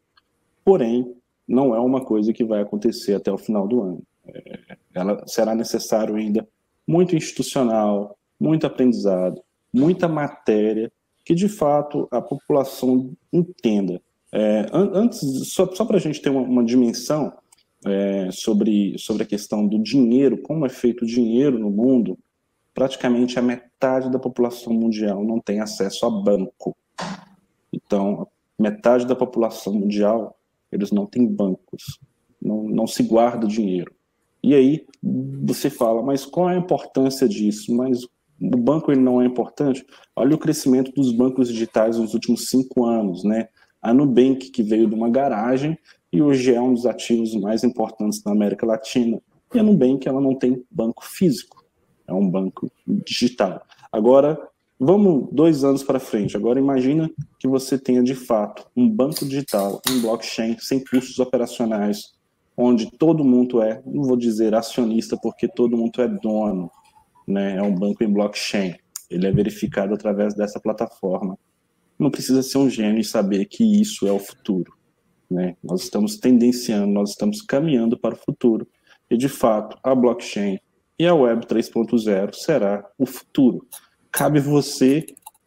[0.65, 1.15] Porém,
[1.47, 4.03] não é uma coisa que vai acontecer até o final do ano.
[4.27, 6.47] É, ela será necessário ainda
[6.87, 10.93] muito institucional, muito aprendizado, muita matéria
[11.25, 14.01] que de fato a população entenda
[14.33, 15.21] é, antes,
[15.53, 17.33] só, só para a gente ter uma, uma dimensão
[17.85, 22.19] é, sobre, sobre a questão do dinheiro, como é feito o dinheiro no mundo,
[22.73, 26.77] praticamente a metade da população mundial não tem acesso a banco.
[27.73, 28.27] Então,
[28.59, 30.39] metade da população mundial,
[30.71, 31.99] eles não têm bancos,
[32.41, 33.93] não, não se guarda dinheiro.
[34.43, 37.75] E aí você fala, mas qual é a importância disso?
[37.75, 38.05] Mas
[38.41, 39.85] o banco ele não é importante?
[40.17, 43.49] Olha o crescimento dos bancos digitais nos últimos cinco anos, né?
[43.81, 45.79] A Nubank, que veio de uma garagem
[46.13, 49.21] e hoje é um dos ativos mais importantes da América Latina.
[49.55, 51.65] E a Nubank ela não tem banco físico,
[52.07, 53.63] é um banco digital.
[53.91, 54.39] Agora,
[54.79, 56.37] vamos dois anos para frente.
[56.37, 62.13] Agora, imagina que você tenha de fato um banco digital, um blockchain, sem custos operacionais,
[62.57, 66.71] onde todo mundo é, não vou dizer acionista, porque todo mundo é dono,
[67.27, 67.57] né?
[67.57, 68.75] É um banco em blockchain.
[69.09, 71.39] Ele é verificado através dessa plataforma
[72.01, 74.73] não precisa ser um gênio e saber que isso é o futuro.
[75.31, 75.55] Né?
[75.63, 78.67] Nós estamos tendenciando, nós estamos caminhando para o futuro.
[79.11, 80.59] E, de fato, a blockchain
[80.99, 83.67] e a Web 3.0 será o futuro.
[84.11, 85.05] Cabe você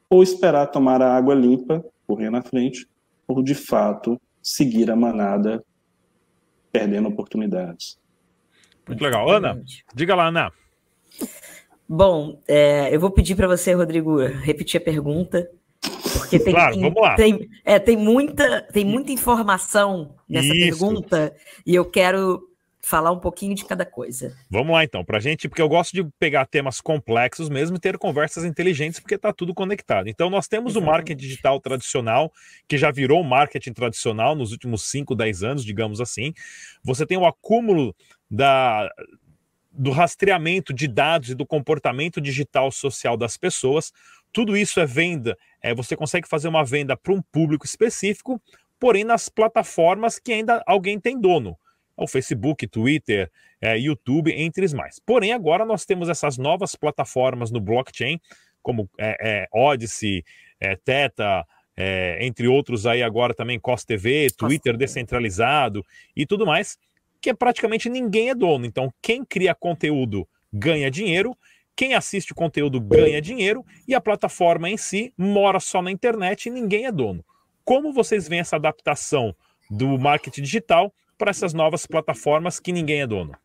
[0.10, 2.88] ou esperar tomar a água limpa, correr na frente,
[3.28, 5.64] ou, de fato, seguir a manada,
[6.72, 7.98] perdendo oportunidades.
[8.88, 9.30] Muito legal.
[9.30, 9.60] Ana,
[9.96, 10.52] diga lá, Ana.
[11.90, 15.50] Bom, é, eu vou pedir para você, Rodrigo, repetir a pergunta
[16.14, 17.16] porque tem, claro, tem, vamos lá.
[17.16, 20.80] Tem, é, tem, muita, tem muita informação nessa Isso.
[20.80, 22.48] pergunta e eu quero
[22.86, 24.36] falar um pouquinho de cada coisa.
[24.50, 27.98] Vamos lá então, para gente, porque eu gosto de pegar temas complexos mesmo e ter
[27.98, 30.10] conversas inteligentes, porque está tudo conectado.
[30.10, 30.90] Então nós temos Exatamente.
[30.90, 32.32] o marketing digital tradicional,
[32.68, 36.34] que já virou marketing tradicional nos últimos 5, 10 anos, digamos assim.
[36.84, 37.96] Você tem o acúmulo
[38.30, 38.92] da,
[39.72, 43.94] do rastreamento de dados e do comportamento digital social das pessoas.
[44.34, 48.42] Tudo isso é venda, é, você consegue fazer uma venda para um público específico,
[48.80, 51.58] porém nas plataformas que ainda alguém tem dono.
[51.96, 55.00] É o Facebook, Twitter, é, YouTube, entre os mais.
[55.06, 58.20] Porém, agora nós temos essas novas plataformas no blockchain,
[58.62, 60.24] como é, é, Odyssey,
[60.60, 61.46] é, Teta,
[61.78, 66.78] é, entre outros aí agora também Cost TV, Twitter descentralizado e tudo mais,
[67.22, 68.66] que é praticamente ninguém é dono.
[68.66, 71.38] Então, quem cria conteúdo ganha dinheiro,
[71.76, 76.46] quem assiste o conteúdo ganha dinheiro e a plataforma em si mora só na internet
[76.46, 77.24] e ninguém é dono.
[77.66, 79.36] Como vocês veem essa adaptação
[79.70, 83.36] do marketing digital para essas novas plataformas que ninguém é dono?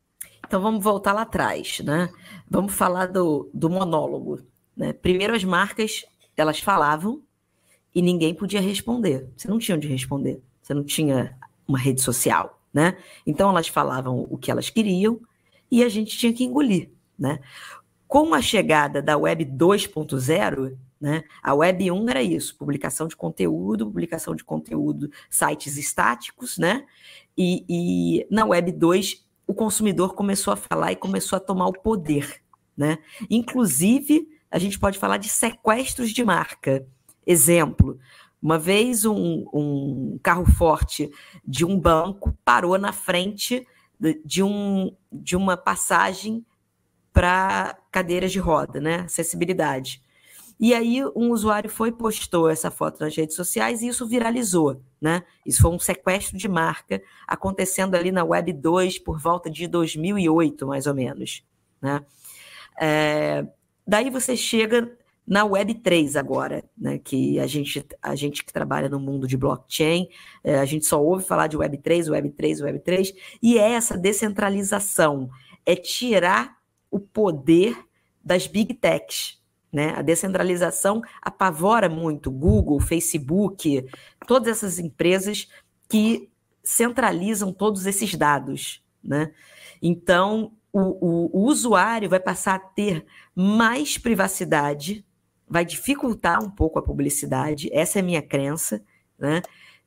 [0.47, 2.09] Então vamos voltar lá atrás, né?
[2.49, 4.41] Vamos falar do, do monólogo.
[4.77, 4.93] Né?
[4.93, 6.05] Primeiro as marcas
[6.37, 7.23] elas falavam
[7.95, 9.29] e ninguém podia responder.
[9.37, 10.41] Você não tinha onde responder.
[10.63, 11.37] Você não tinha
[11.67, 12.97] uma rede social, né?
[13.27, 15.21] Então elas falavam o que elas queriam
[15.71, 17.41] e a gente tinha que engolir, né?
[18.09, 21.23] Com a chegada da Web 2.0, né?
[21.43, 26.85] A Web 1 era isso, publicação de conteúdo, publicação de conteúdo, sites estáticos, né?
[27.37, 31.73] E, e na Web 2 o consumidor começou a falar e começou a tomar o
[31.73, 32.43] poder,
[32.77, 32.99] né?
[33.31, 36.87] Inclusive, a gente pode falar de sequestros de marca.
[37.27, 37.99] Exemplo,
[38.41, 41.11] uma vez um, um carro forte
[41.45, 43.67] de um banco parou na frente
[44.25, 46.45] de, um, de uma passagem
[47.13, 49.01] para cadeiras de roda, né?
[49.01, 50.01] Acessibilidade.
[50.61, 55.25] E aí um usuário foi postou essa foto nas redes sociais e isso viralizou, né?
[55.45, 60.67] Isso foi um sequestro de marca acontecendo ali na Web 2 por volta de 2008,
[60.67, 61.45] mais ou menos,
[61.83, 62.05] né?
[62.81, 63.45] É,
[63.87, 66.99] daí você chega na Web 3 agora, né?
[66.99, 70.09] Que a gente, a gente que trabalha no mundo de blockchain,
[70.45, 73.73] é, a gente só ouve falar de Web 3, Web 3, Web 3, e é
[73.73, 75.29] essa descentralização,
[75.67, 76.59] é tirar
[76.91, 77.88] o poder
[78.29, 79.39] das big techs,
[79.73, 79.95] né?
[79.97, 83.87] A descentralização apavora muito Google, Facebook,
[84.27, 85.49] todas essas empresas
[85.89, 86.29] que
[86.63, 88.83] centralizam todos esses dados.
[89.03, 89.33] Né?
[89.81, 95.05] Então, o, o, o usuário vai passar a ter mais privacidade,
[95.49, 98.83] vai dificultar um pouco a publicidade, essa é a minha crença.
[99.19, 99.41] Né?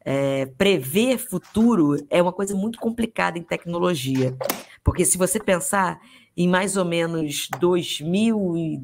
[0.04, 4.36] É, prever futuro é uma coisa muito complicada em tecnologia,
[4.84, 6.02] porque se você pensar
[6.36, 8.82] em mais ou menos 2000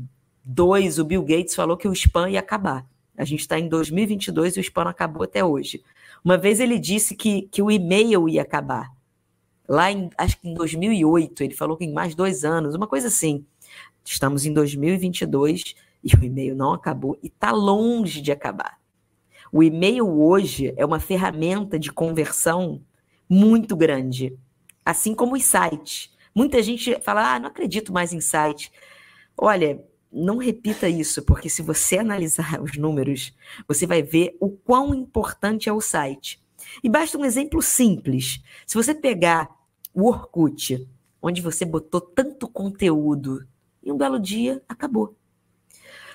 [0.50, 2.88] Dois, o Bill Gates falou que o spam ia acabar.
[3.18, 5.84] A gente está em 2022 e o spam acabou até hoje.
[6.24, 8.90] Uma vez ele disse que, que o e-mail ia acabar.
[9.68, 13.10] Lá em, acho que em 2008, ele falou que em mais dois anos, uma coisa
[13.10, 13.46] assim.
[14.06, 18.80] Estamos em 2022 e o e-mail não acabou e está longe de acabar.
[19.52, 22.82] O e-mail hoje é uma ferramenta de conversão
[23.30, 24.34] muito grande,
[24.86, 26.10] assim como os sites.
[26.38, 28.72] Muita gente fala, ah, não acredito mais em site.
[29.36, 33.36] Olha, não repita isso, porque se você analisar os números,
[33.68, 36.40] você vai ver o quão importante é o site.
[36.84, 38.40] E basta um exemplo simples.
[38.68, 39.50] Se você pegar
[39.92, 40.88] o Orkut,
[41.20, 43.44] onde você botou tanto conteúdo,
[43.82, 45.16] e um belo dia acabou.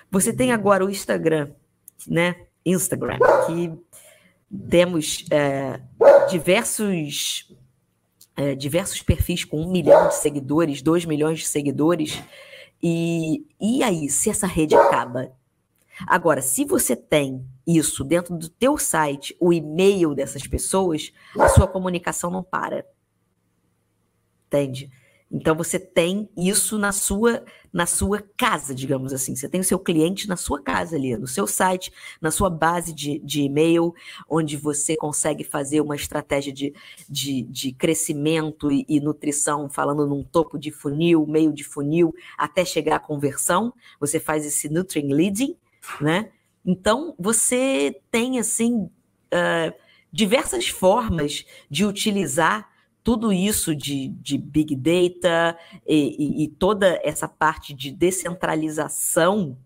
[0.09, 1.51] Você tem agora o Instagram,
[2.07, 2.47] né?
[2.65, 3.73] Instagram, que
[4.71, 5.81] temos é,
[6.31, 7.53] diversos
[8.37, 12.23] é, diversos perfis com um milhão de seguidores, dois milhões de seguidores,
[12.83, 15.33] e, e aí, se essa rede acaba?
[16.07, 21.69] Agora, se você tem isso dentro do teu site, o e-mail dessas pessoas, a sua
[21.69, 22.85] comunicação não para.
[24.47, 24.91] Entende?
[25.33, 27.43] Então você tem isso na sua
[27.73, 29.35] na sua casa, digamos assim.
[29.35, 31.91] Você tem o seu cliente na sua casa ali, no seu site,
[32.21, 33.95] na sua base de, de e-mail,
[34.29, 36.75] onde você consegue fazer uma estratégia de,
[37.09, 42.63] de, de crescimento e, e, nutrição, falando num topo de funil, meio de funil, até
[42.63, 43.73] chegar à conversão.
[43.99, 45.57] Você faz esse nurturing leading,
[45.99, 46.31] né?
[46.65, 49.73] Então você tem assim uh,
[50.13, 52.71] diversas formas de utilizar
[53.03, 59.57] tudo isso de, de Big Data e, e, e toda essa parte de descentralização,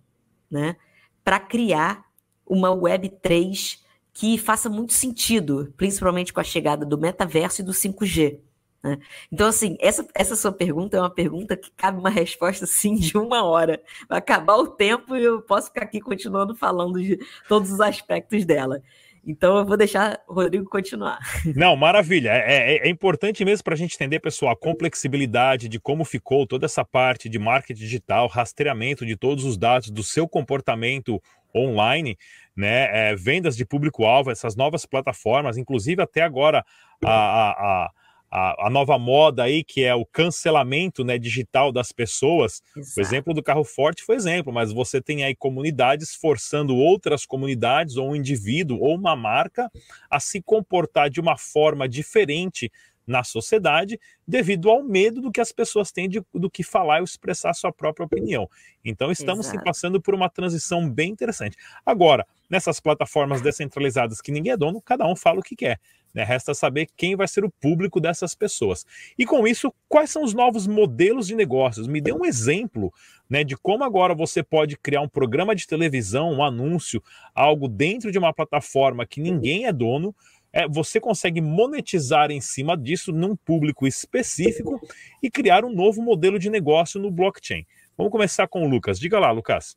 [0.50, 0.76] né,
[1.22, 2.04] para criar
[2.46, 7.72] uma Web 3 que faça muito sentido, principalmente com a chegada do metaverso e do
[7.72, 8.38] 5G.
[8.82, 8.98] Né?
[9.30, 13.18] Então, assim, essa, essa sua pergunta é uma pergunta que cabe uma resposta, sim, de
[13.18, 13.82] uma hora.
[14.08, 17.18] Vai acabar o tempo e eu posso ficar aqui continuando falando de
[17.48, 18.82] todos os aspectos dela.
[19.26, 21.18] Então eu vou deixar o Rodrigo continuar.
[21.56, 22.30] Não, maravilha.
[22.30, 26.46] É, é, é importante mesmo para a gente entender, pessoal, a complexibilidade de como ficou
[26.46, 31.20] toda essa parte de marketing digital, rastreamento de todos os dados do seu comportamento
[31.54, 32.16] online,
[32.54, 33.10] né?
[33.10, 36.64] É, vendas de público-alvo, essas novas plataformas, inclusive até agora
[37.04, 37.90] a, a, a
[38.30, 42.62] a, a, nova moda aí, que é o cancelamento né, digital das pessoas.
[42.76, 42.98] Exato.
[42.98, 47.96] O exemplo do carro forte foi exemplo, mas você tem aí comunidades forçando outras comunidades,
[47.96, 49.70] ou um indivíduo, ou uma marca,
[50.10, 52.70] a se comportar de uma forma diferente
[53.06, 57.04] na sociedade devido ao medo do que as pessoas têm de, do que falar e
[57.04, 58.48] expressar sua própria opinião.
[58.84, 61.56] Então estamos passando por uma transição bem interessante.
[61.84, 65.80] Agora, nessas plataformas descentralizadas que ninguém é dono, cada um fala o que quer.
[66.16, 66.24] Né?
[66.24, 68.86] Resta saber quem vai ser o público dessas pessoas.
[69.18, 71.86] E com isso, quais são os novos modelos de negócios?
[71.86, 72.90] Me dê um exemplo
[73.28, 77.02] né, de como agora você pode criar um programa de televisão, um anúncio,
[77.34, 80.14] algo dentro de uma plataforma que ninguém é dono
[80.56, 84.80] é, você consegue monetizar em cima disso num público específico
[85.22, 87.66] e criar um novo modelo de negócio no blockchain.
[87.94, 88.98] Vamos começar com o Lucas.
[88.98, 89.76] Diga lá, Lucas.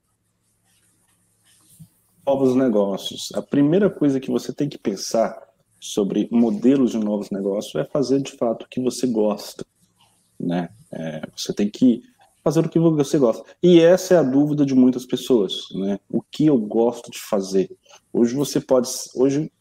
[2.25, 3.29] Novos negócios.
[3.35, 5.37] A primeira coisa que você tem que pensar
[5.81, 9.65] sobre modelos de novos negócios é fazer de fato o que você gosta,
[10.39, 10.69] né?
[10.93, 12.01] É, você tem que
[12.41, 13.43] fazer o que você gosta.
[13.61, 15.99] E essa é a dúvida de muitas pessoas, né?
[16.09, 17.69] O que eu gosto de fazer?
[18.13, 19.51] Hoje você pode, hoje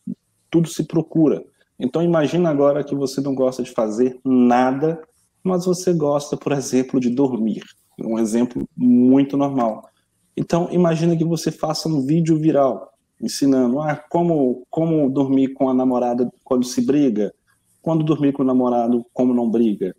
[0.51, 1.44] tudo se procura.
[1.78, 5.01] Então imagina agora que você não gosta de fazer nada,
[5.42, 7.62] mas você gosta, por exemplo, de dormir.
[8.01, 9.88] Um exemplo muito normal.
[10.36, 15.74] Então imagina que você faça um vídeo viral ensinando ah, como, como dormir com a
[15.74, 17.34] namorada quando se briga,
[17.82, 19.94] quando dormir com o namorado, como não briga,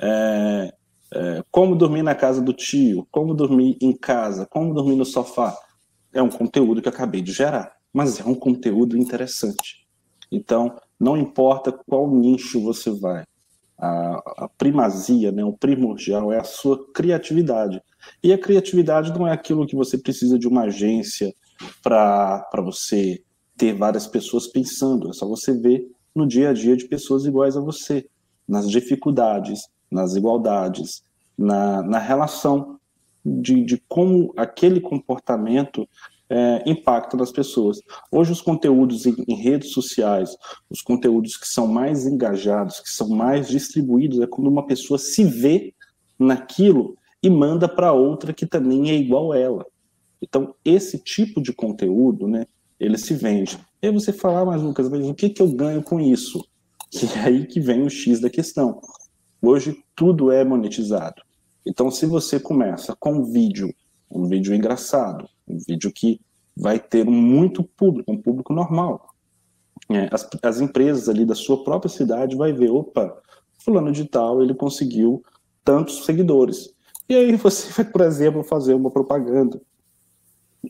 [0.00, 0.74] é,
[1.12, 5.56] é, como dormir na casa do tio, como dormir em casa, como dormir no sofá.
[6.12, 9.83] É um conteúdo que eu acabei de gerar, mas é um conteúdo interessante.
[10.30, 13.24] Então, não importa qual nicho você vai,
[13.78, 17.82] a, a, primazia, né, o primordial é a sua criatividade.
[18.22, 21.34] E a criatividade não é aquilo que você precisa de uma agência
[21.82, 23.22] para você
[23.56, 27.56] ter várias pessoas pensando, é só você ver no dia a dia de pessoas iguais
[27.56, 28.06] a você,
[28.46, 31.02] nas dificuldades, nas igualdades,
[31.36, 32.78] na, na relação
[33.24, 35.88] de, de como aquele comportamento
[36.34, 37.78] é, impacta nas pessoas.
[38.10, 40.36] Hoje, os conteúdos em, em, redes sociais,
[40.68, 45.22] os conteúdos que são mais engajados, que são mais distribuídos, é quando uma pessoa se
[45.22, 45.72] vê
[46.18, 49.64] naquilo e manda para outra que também é igual a ela.
[50.20, 52.46] Então, esse tipo de conteúdo, né,
[52.80, 53.56] ele se vende.
[53.80, 56.44] E aí você fala, ah, mas Lucas, mas o que, que eu ganho com isso?
[56.90, 58.80] Que é aí que vem o X da questão.
[59.40, 61.22] Hoje, tudo é monetizado.
[61.64, 63.72] Então, se você começa com vídeo,
[64.14, 66.20] um vídeo engraçado, um vídeo que
[66.56, 69.14] vai ter muito público, um público normal.
[69.90, 73.20] É, as, as empresas ali da sua própria cidade vai ver, opa,
[73.58, 75.22] fulano de tal, ele conseguiu
[75.64, 76.70] tantos seguidores.
[77.08, 79.60] E aí você vai, por exemplo, fazer uma propaganda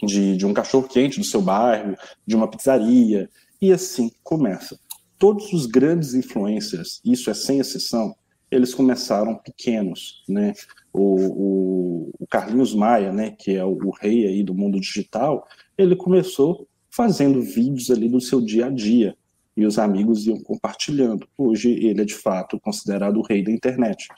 [0.02, 3.28] de, de um cachorro-quente do seu bairro, de uma pizzaria,
[3.60, 4.78] e assim começa.
[5.18, 8.14] Todos os grandes influencers, isso é sem exceção,
[8.50, 10.52] eles começaram pequenos, né?
[10.94, 15.94] O, o, Carlinhos Maia, né, que é o, o, rei aí do mundo digital, ele
[15.94, 19.16] começou fazendo vídeos ali do seu dia a dia
[19.56, 21.26] e os amigos iam compartilhando.
[21.36, 24.08] Hoje ele é de fato considerado o rei da internet.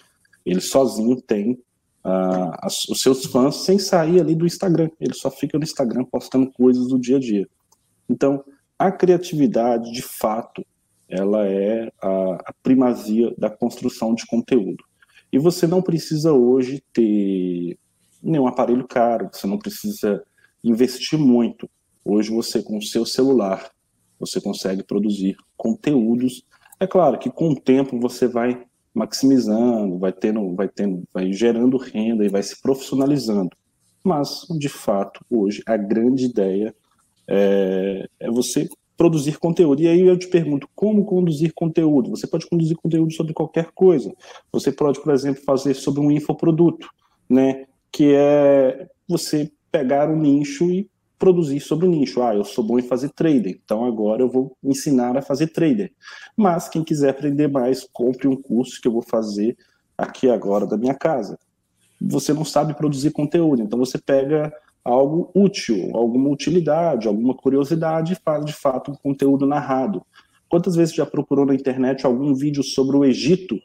[0.45, 1.53] Ele sozinho tem
[2.05, 4.89] uh, os seus fãs sem sair ali do Instagram.
[5.01, 7.49] Ele só fica no Instagram postando coisas do dia a dia.
[8.09, 8.45] Então,
[8.79, 10.64] a criatividade, de fato,
[11.09, 14.85] ela é a, a primazia da construção de conteúdo.
[15.37, 17.78] E você não precisa hoje ter
[18.22, 20.24] nenhum aparelho caro, você não precisa
[20.64, 21.68] investir muito.
[22.03, 23.70] Hoje você com o seu celular,
[24.18, 26.43] você consegue produzir conteúdos.
[26.80, 28.64] É claro que com o tempo você vai
[28.95, 33.51] maximizando, vai tendo, vai tendo, vai gerando renda e vai se profissionalizando.
[34.03, 36.74] Mas, de fato, hoje a grande ideia
[37.28, 38.66] é, é você
[38.97, 39.83] produzir conteúdo.
[39.83, 42.11] E aí eu te pergunto, como conduzir conteúdo?
[42.11, 44.13] Você pode conduzir conteúdo sobre qualquer coisa.
[44.53, 46.89] Você pode, por exemplo, fazer sobre um infoproduto,
[47.29, 47.67] né?
[47.93, 50.89] Que é você pegar um nicho e
[51.19, 52.23] produzir sobre o nicho.
[52.23, 55.93] Ah, eu sou bom em fazer trader, então agora eu vou ensinar a fazer trader.
[56.37, 59.57] Mas quem quiser aprender mais, compre um curso que eu vou fazer
[59.97, 61.39] aqui agora da minha casa.
[62.01, 64.53] Você não sabe produzir conteúdo, então você pega
[64.87, 70.01] algo útil, alguma utilidade, alguma curiosidade faz de fato um conteúdo narrado.
[70.49, 73.59] Quantas vezes já procurou na internet algum vídeo sobre o Egito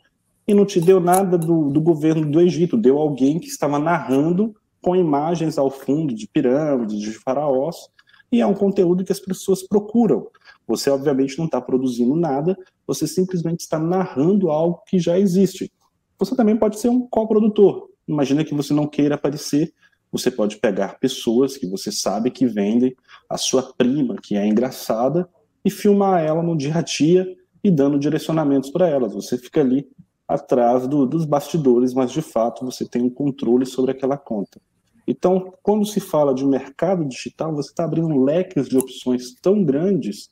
[0.48, 4.56] e não te deu nada do, do governo do Egito, deu alguém que estava narrando
[4.82, 7.88] com imagens ao fundo de pirâmides, de faraós,
[8.32, 10.28] e é um conteúdo que as pessoas procuram.
[10.68, 12.58] Você, obviamente, não está produzindo nada,
[12.88, 15.72] você simplesmente está narrando algo que já existe.
[16.18, 17.90] Você também pode ser um coprodutor.
[18.08, 19.72] Imagina que você não queira aparecer
[20.12, 22.96] você pode pegar pessoas que você sabe que vendem
[23.30, 25.30] a sua prima, que é engraçada,
[25.64, 27.28] e filmar ela no dia a dia
[27.64, 29.14] e dando direcionamentos para elas.
[29.14, 29.88] Você fica ali
[30.28, 34.60] atrás do, dos bastidores, mas de fato você tem um controle sobre aquela conta.
[35.08, 40.30] Então, quando se fala de mercado digital, você está abrindo leques de opções tão grandes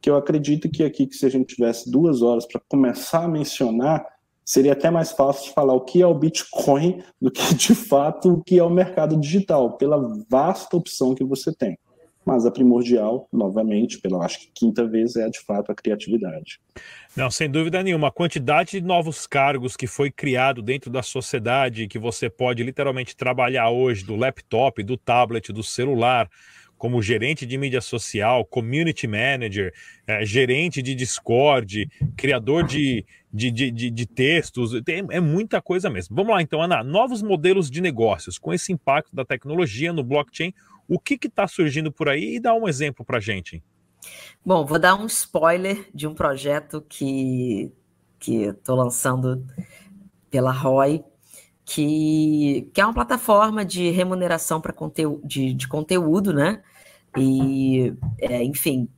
[0.00, 3.28] que eu acredito que aqui, que se a gente tivesse duas horas para começar a
[3.28, 4.04] mencionar,
[4.44, 8.34] seria até mais fácil de falar o que é o Bitcoin do que de fato
[8.34, 11.78] o que é o mercado digital, pela vasta opção que você tem.
[12.26, 16.58] Mas a primordial, novamente, pela acho que quinta vez, é de fato a criatividade.
[17.14, 18.08] Não, sem dúvida nenhuma.
[18.08, 23.14] A quantidade de novos cargos que foi criado dentro da sociedade, que você pode literalmente
[23.14, 26.30] trabalhar hoje do laptop, do tablet, do celular,
[26.76, 29.72] como gerente de mídia social, community manager,
[30.06, 35.88] é, gerente de Discord, criador de, de, de, de, de textos, tem, é muita coisa
[35.88, 36.14] mesmo.
[36.14, 40.52] Vamos lá então, Ana, novos modelos de negócios com esse impacto da tecnologia no blockchain,
[40.88, 43.62] o que está surgindo por aí e dá um exemplo para gente.
[44.44, 47.72] Bom, vou dar um spoiler de um projeto que
[48.24, 49.44] que estou lançando
[50.30, 51.04] pela ROI,
[51.64, 56.62] que, que é uma plataforma de remuneração para conteúdo, de, de conteúdo, né?
[57.16, 58.88] E, é, enfim,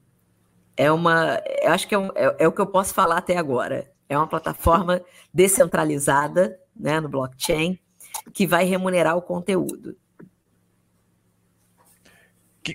[0.77, 1.41] é uma.
[1.63, 3.91] Eu acho que é, um, é, é, o que eu posso falar até agora.
[4.09, 5.03] É uma plataforma
[5.35, 7.79] descentralizada né, no blockchain
[8.33, 9.97] que vai remunerar o conteúdo.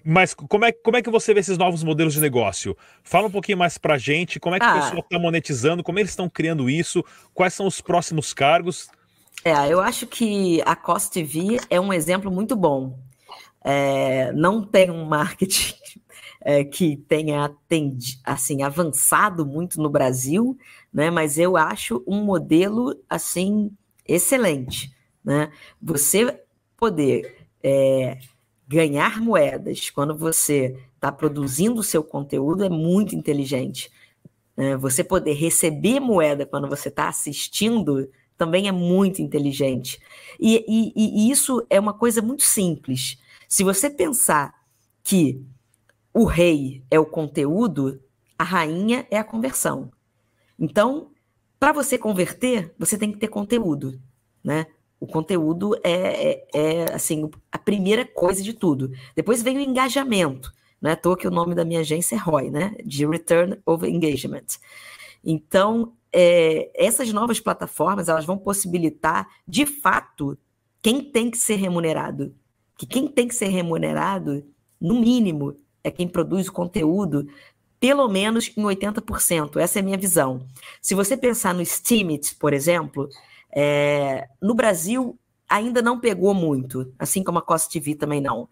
[0.05, 2.77] Mas como é, como é que você vê esses novos modelos de negócio?
[3.03, 4.71] Fala um pouquinho mais para a gente, como é que ah.
[4.71, 8.89] o pessoal está monetizando, como eles estão criando isso, quais são os próximos cargos?
[9.43, 12.99] É, eu acho que a Cost TV é um exemplo muito bom.
[13.63, 15.73] É, não tem um marketing
[16.41, 20.57] é, que tenha atendi, assim, avançado muito no Brasil,
[20.93, 21.09] né?
[21.09, 23.71] mas eu acho um modelo assim
[24.07, 24.95] excelente.
[25.23, 25.51] Né?
[25.81, 26.39] Você
[26.77, 28.19] poder é,
[28.67, 33.91] ganhar moedas quando você está produzindo o seu conteúdo é muito inteligente.
[34.55, 34.77] Né?
[34.77, 38.07] Você poder receber moeda quando você está assistindo
[38.41, 40.01] também é muito inteligente.
[40.39, 43.19] E, e, e, isso é uma coisa muito simples.
[43.47, 44.51] Se você pensar
[45.03, 45.45] que
[46.11, 48.01] o rei é o conteúdo,
[48.39, 49.91] a rainha é a conversão.
[50.57, 51.11] Então,
[51.59, 54.01] para você converter, você tem que ter conteúdo,
[54.43, 54.65] né?
[54.99, 55.91] O conteúdo é,
[56.31, 58.91] é, é, assim a primeira coisa de tudo.
[59.15, 60.95] Depois vem o engajamento, né?
[60.95, 62.75] Tô que o nome da minha agência é ROI, né?
[62.83, 64.47] De Return of Engagement.
[65.23, 70.37] Então, é, essas novas plataformas elas vão possibilitar, de fato,
[70.81, 72.35] quem tem que ser remunerado.
[72.77, 74.43] Que quem tem que ser remunerado,
[74.79, 77.27] no mínimo, é quem produz o conteúdo,
[77.79, 79.57] pelo menos em 80%.
[79.57, 80.45] Essa é a minha visão.
[80.81, 83.07] Se você pensar no Steemit, por exemplo,
[83.51, 88.49] é, no Brasil, ainda não pegou muito, assim como a Cost TV também não.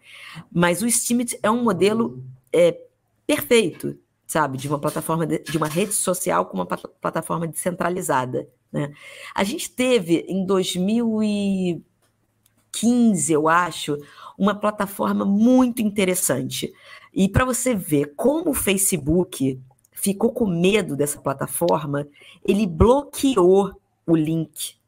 [0.52, 2.78] Mas o Steemit é um modelo é,
[3.26, 3.96] perfeito,
[4.30, 8.48] sabe, de uma plataforma, de, de, uma rede social com uma plataforma descentralizada.
[8.70, 8.94] Né?
[9.34, 13.98] A gente teve em 2015, eu acho,
[14.38, 16.72] uma plataforma muito interessante.
[17.12, 19.60] E para você ver como o Facebook
[19.90, 22.06] ficou com medo dessa plataforma,
[22.46, 23.72] ele bloqueou
[24.06, 24.78] o link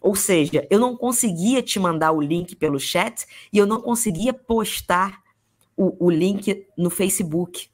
[0.00, 4.32] ou seja, eu não conseguia te mandar o link pelo chat e eu não conseguia
[4.32, 5.20] postar
[5.76, 7.68] o, o link no Facebook.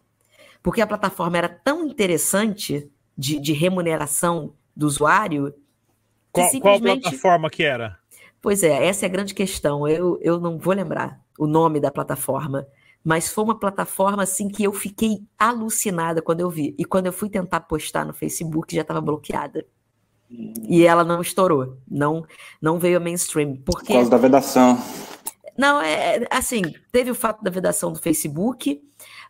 [0.65, 5.55] Porque a plataforma era tão interessante de, de remuneração do usuário.
[6.33, 7.03] Qual, simplesmente...
[7.03, 7.99] qual plataforma que era?
[8.41, 9.87] Pois é, essa é a grande questão.
[9.87, 12.67] Eu, eu não vou lembrar o nome da plataforma,
[13.05, 16.75] mas foi uma plataforma assim que eu fiquei alucinada quando eu vi.
[16.79, 19.67] E quando eu fui tentar postar no Facebook, já estava bloqueada.
[20.67, 22.25] E ela não estourou, não
[22.61, 23.57] não veio a mainstream.
[23.57, 23.89] Porque...
[23.89, 24.79] Por causa da vedação.
[25.59, 28.83] Não, é, é assim, teve o fato da vedação do Facebook,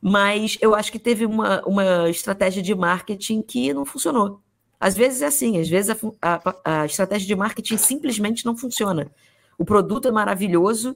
[0.06, 4.42] mas eu acho que teve uma, uma estratégia de marketing que não funcionou.
[4.78, 9.10] Às vezes é assim, às vezes a, a, a estratégia de marketing simplesmente não funciona.
[9.56, 10.94] O produto é maravilhoso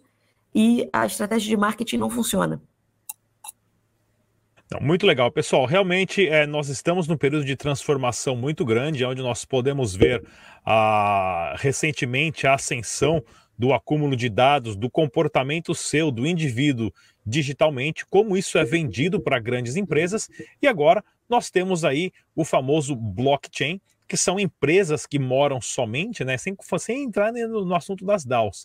[0.54, 2.60] e a estratégia de marketing não funciona.
[4.70, 5.64] Não, muito legal, pessoal.
[5.64, 10.22] Realmente é, nós estamos num período de transformação muito grande, onde nós podemos ver
[10.66, 13.24] a, recentemente a ascensão
[13.58, 16.92] do acúmulo de dados, do comportamento seu, do indivíduo
[17.26, 20.30] digitalmente, como isso é vendido para grandes empresas,
[20.62, 26.38] e agora nós temos aí o famoso blockchain, que são empresas que moram somente, né,
[26.38, 28.62] sem, sem entrar no, assunto das DAOs,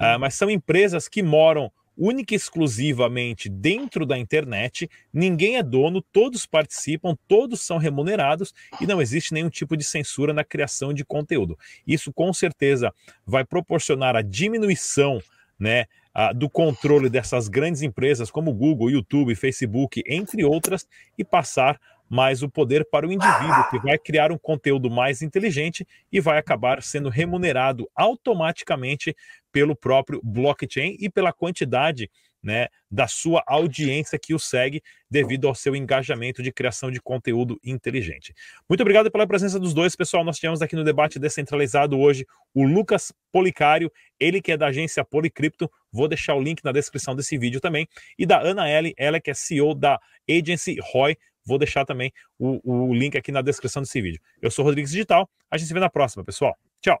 [0.00, 6.00] uh, mas são empresas que moram única e exclusivamente dentro da internet, ninguém é dono,
[6.00, 11.04] todos participam, todos são remunerados e não existe nenhum tipo de censura na criação de
[11.04, 11.58] conteúdo.
[11.86, 12.92] Isso com certeza
[13.26, 15.20] vai proporcionar a diminuição
[15.58, 20.86] né, a, do controle dessas grandes empresas como Google, YouTube, Facebook, entre outras,
[21.16, 21.80] e passar
[22.12, 26.36] mais o poder para o indivíduo, que vai criar um conteúdo mais inteligente e vai
[26.36, 29.16] acabar sendo remunerado automaticamente
[29.52, 32.10] pelo próprio blockchain e pela quantidade
[32.42, 37.58] né, da sua audiência que o segue devido ao seu engajamento de criação de conteúdo
[37.62, 38.34] inteligente.
[38.68, 40.24] Muito obrigado pela presença dos dois, pessoal.
[40.24, 45.04] Nós tivemos aqui no debate descentralizado hoje o Lucas Policário, ele que é da agência
[45.04, 45.70] Policripto.
[45.92, 47.86] Vou deixar o link na descrição desse vídeo também.
[48.18, 51.16] E da Ana L, ela que é CEO da Agency Roy.
[51.44, 54.20] Vou deixar também o, o link aqui na descrição desse vídeo.
[54.40, 55.28] Eu sou Rodrigues Digital.
[55.50, 56.56] A gente se vê na próxima, pessoal.
[56.80, 57.00] Tchau.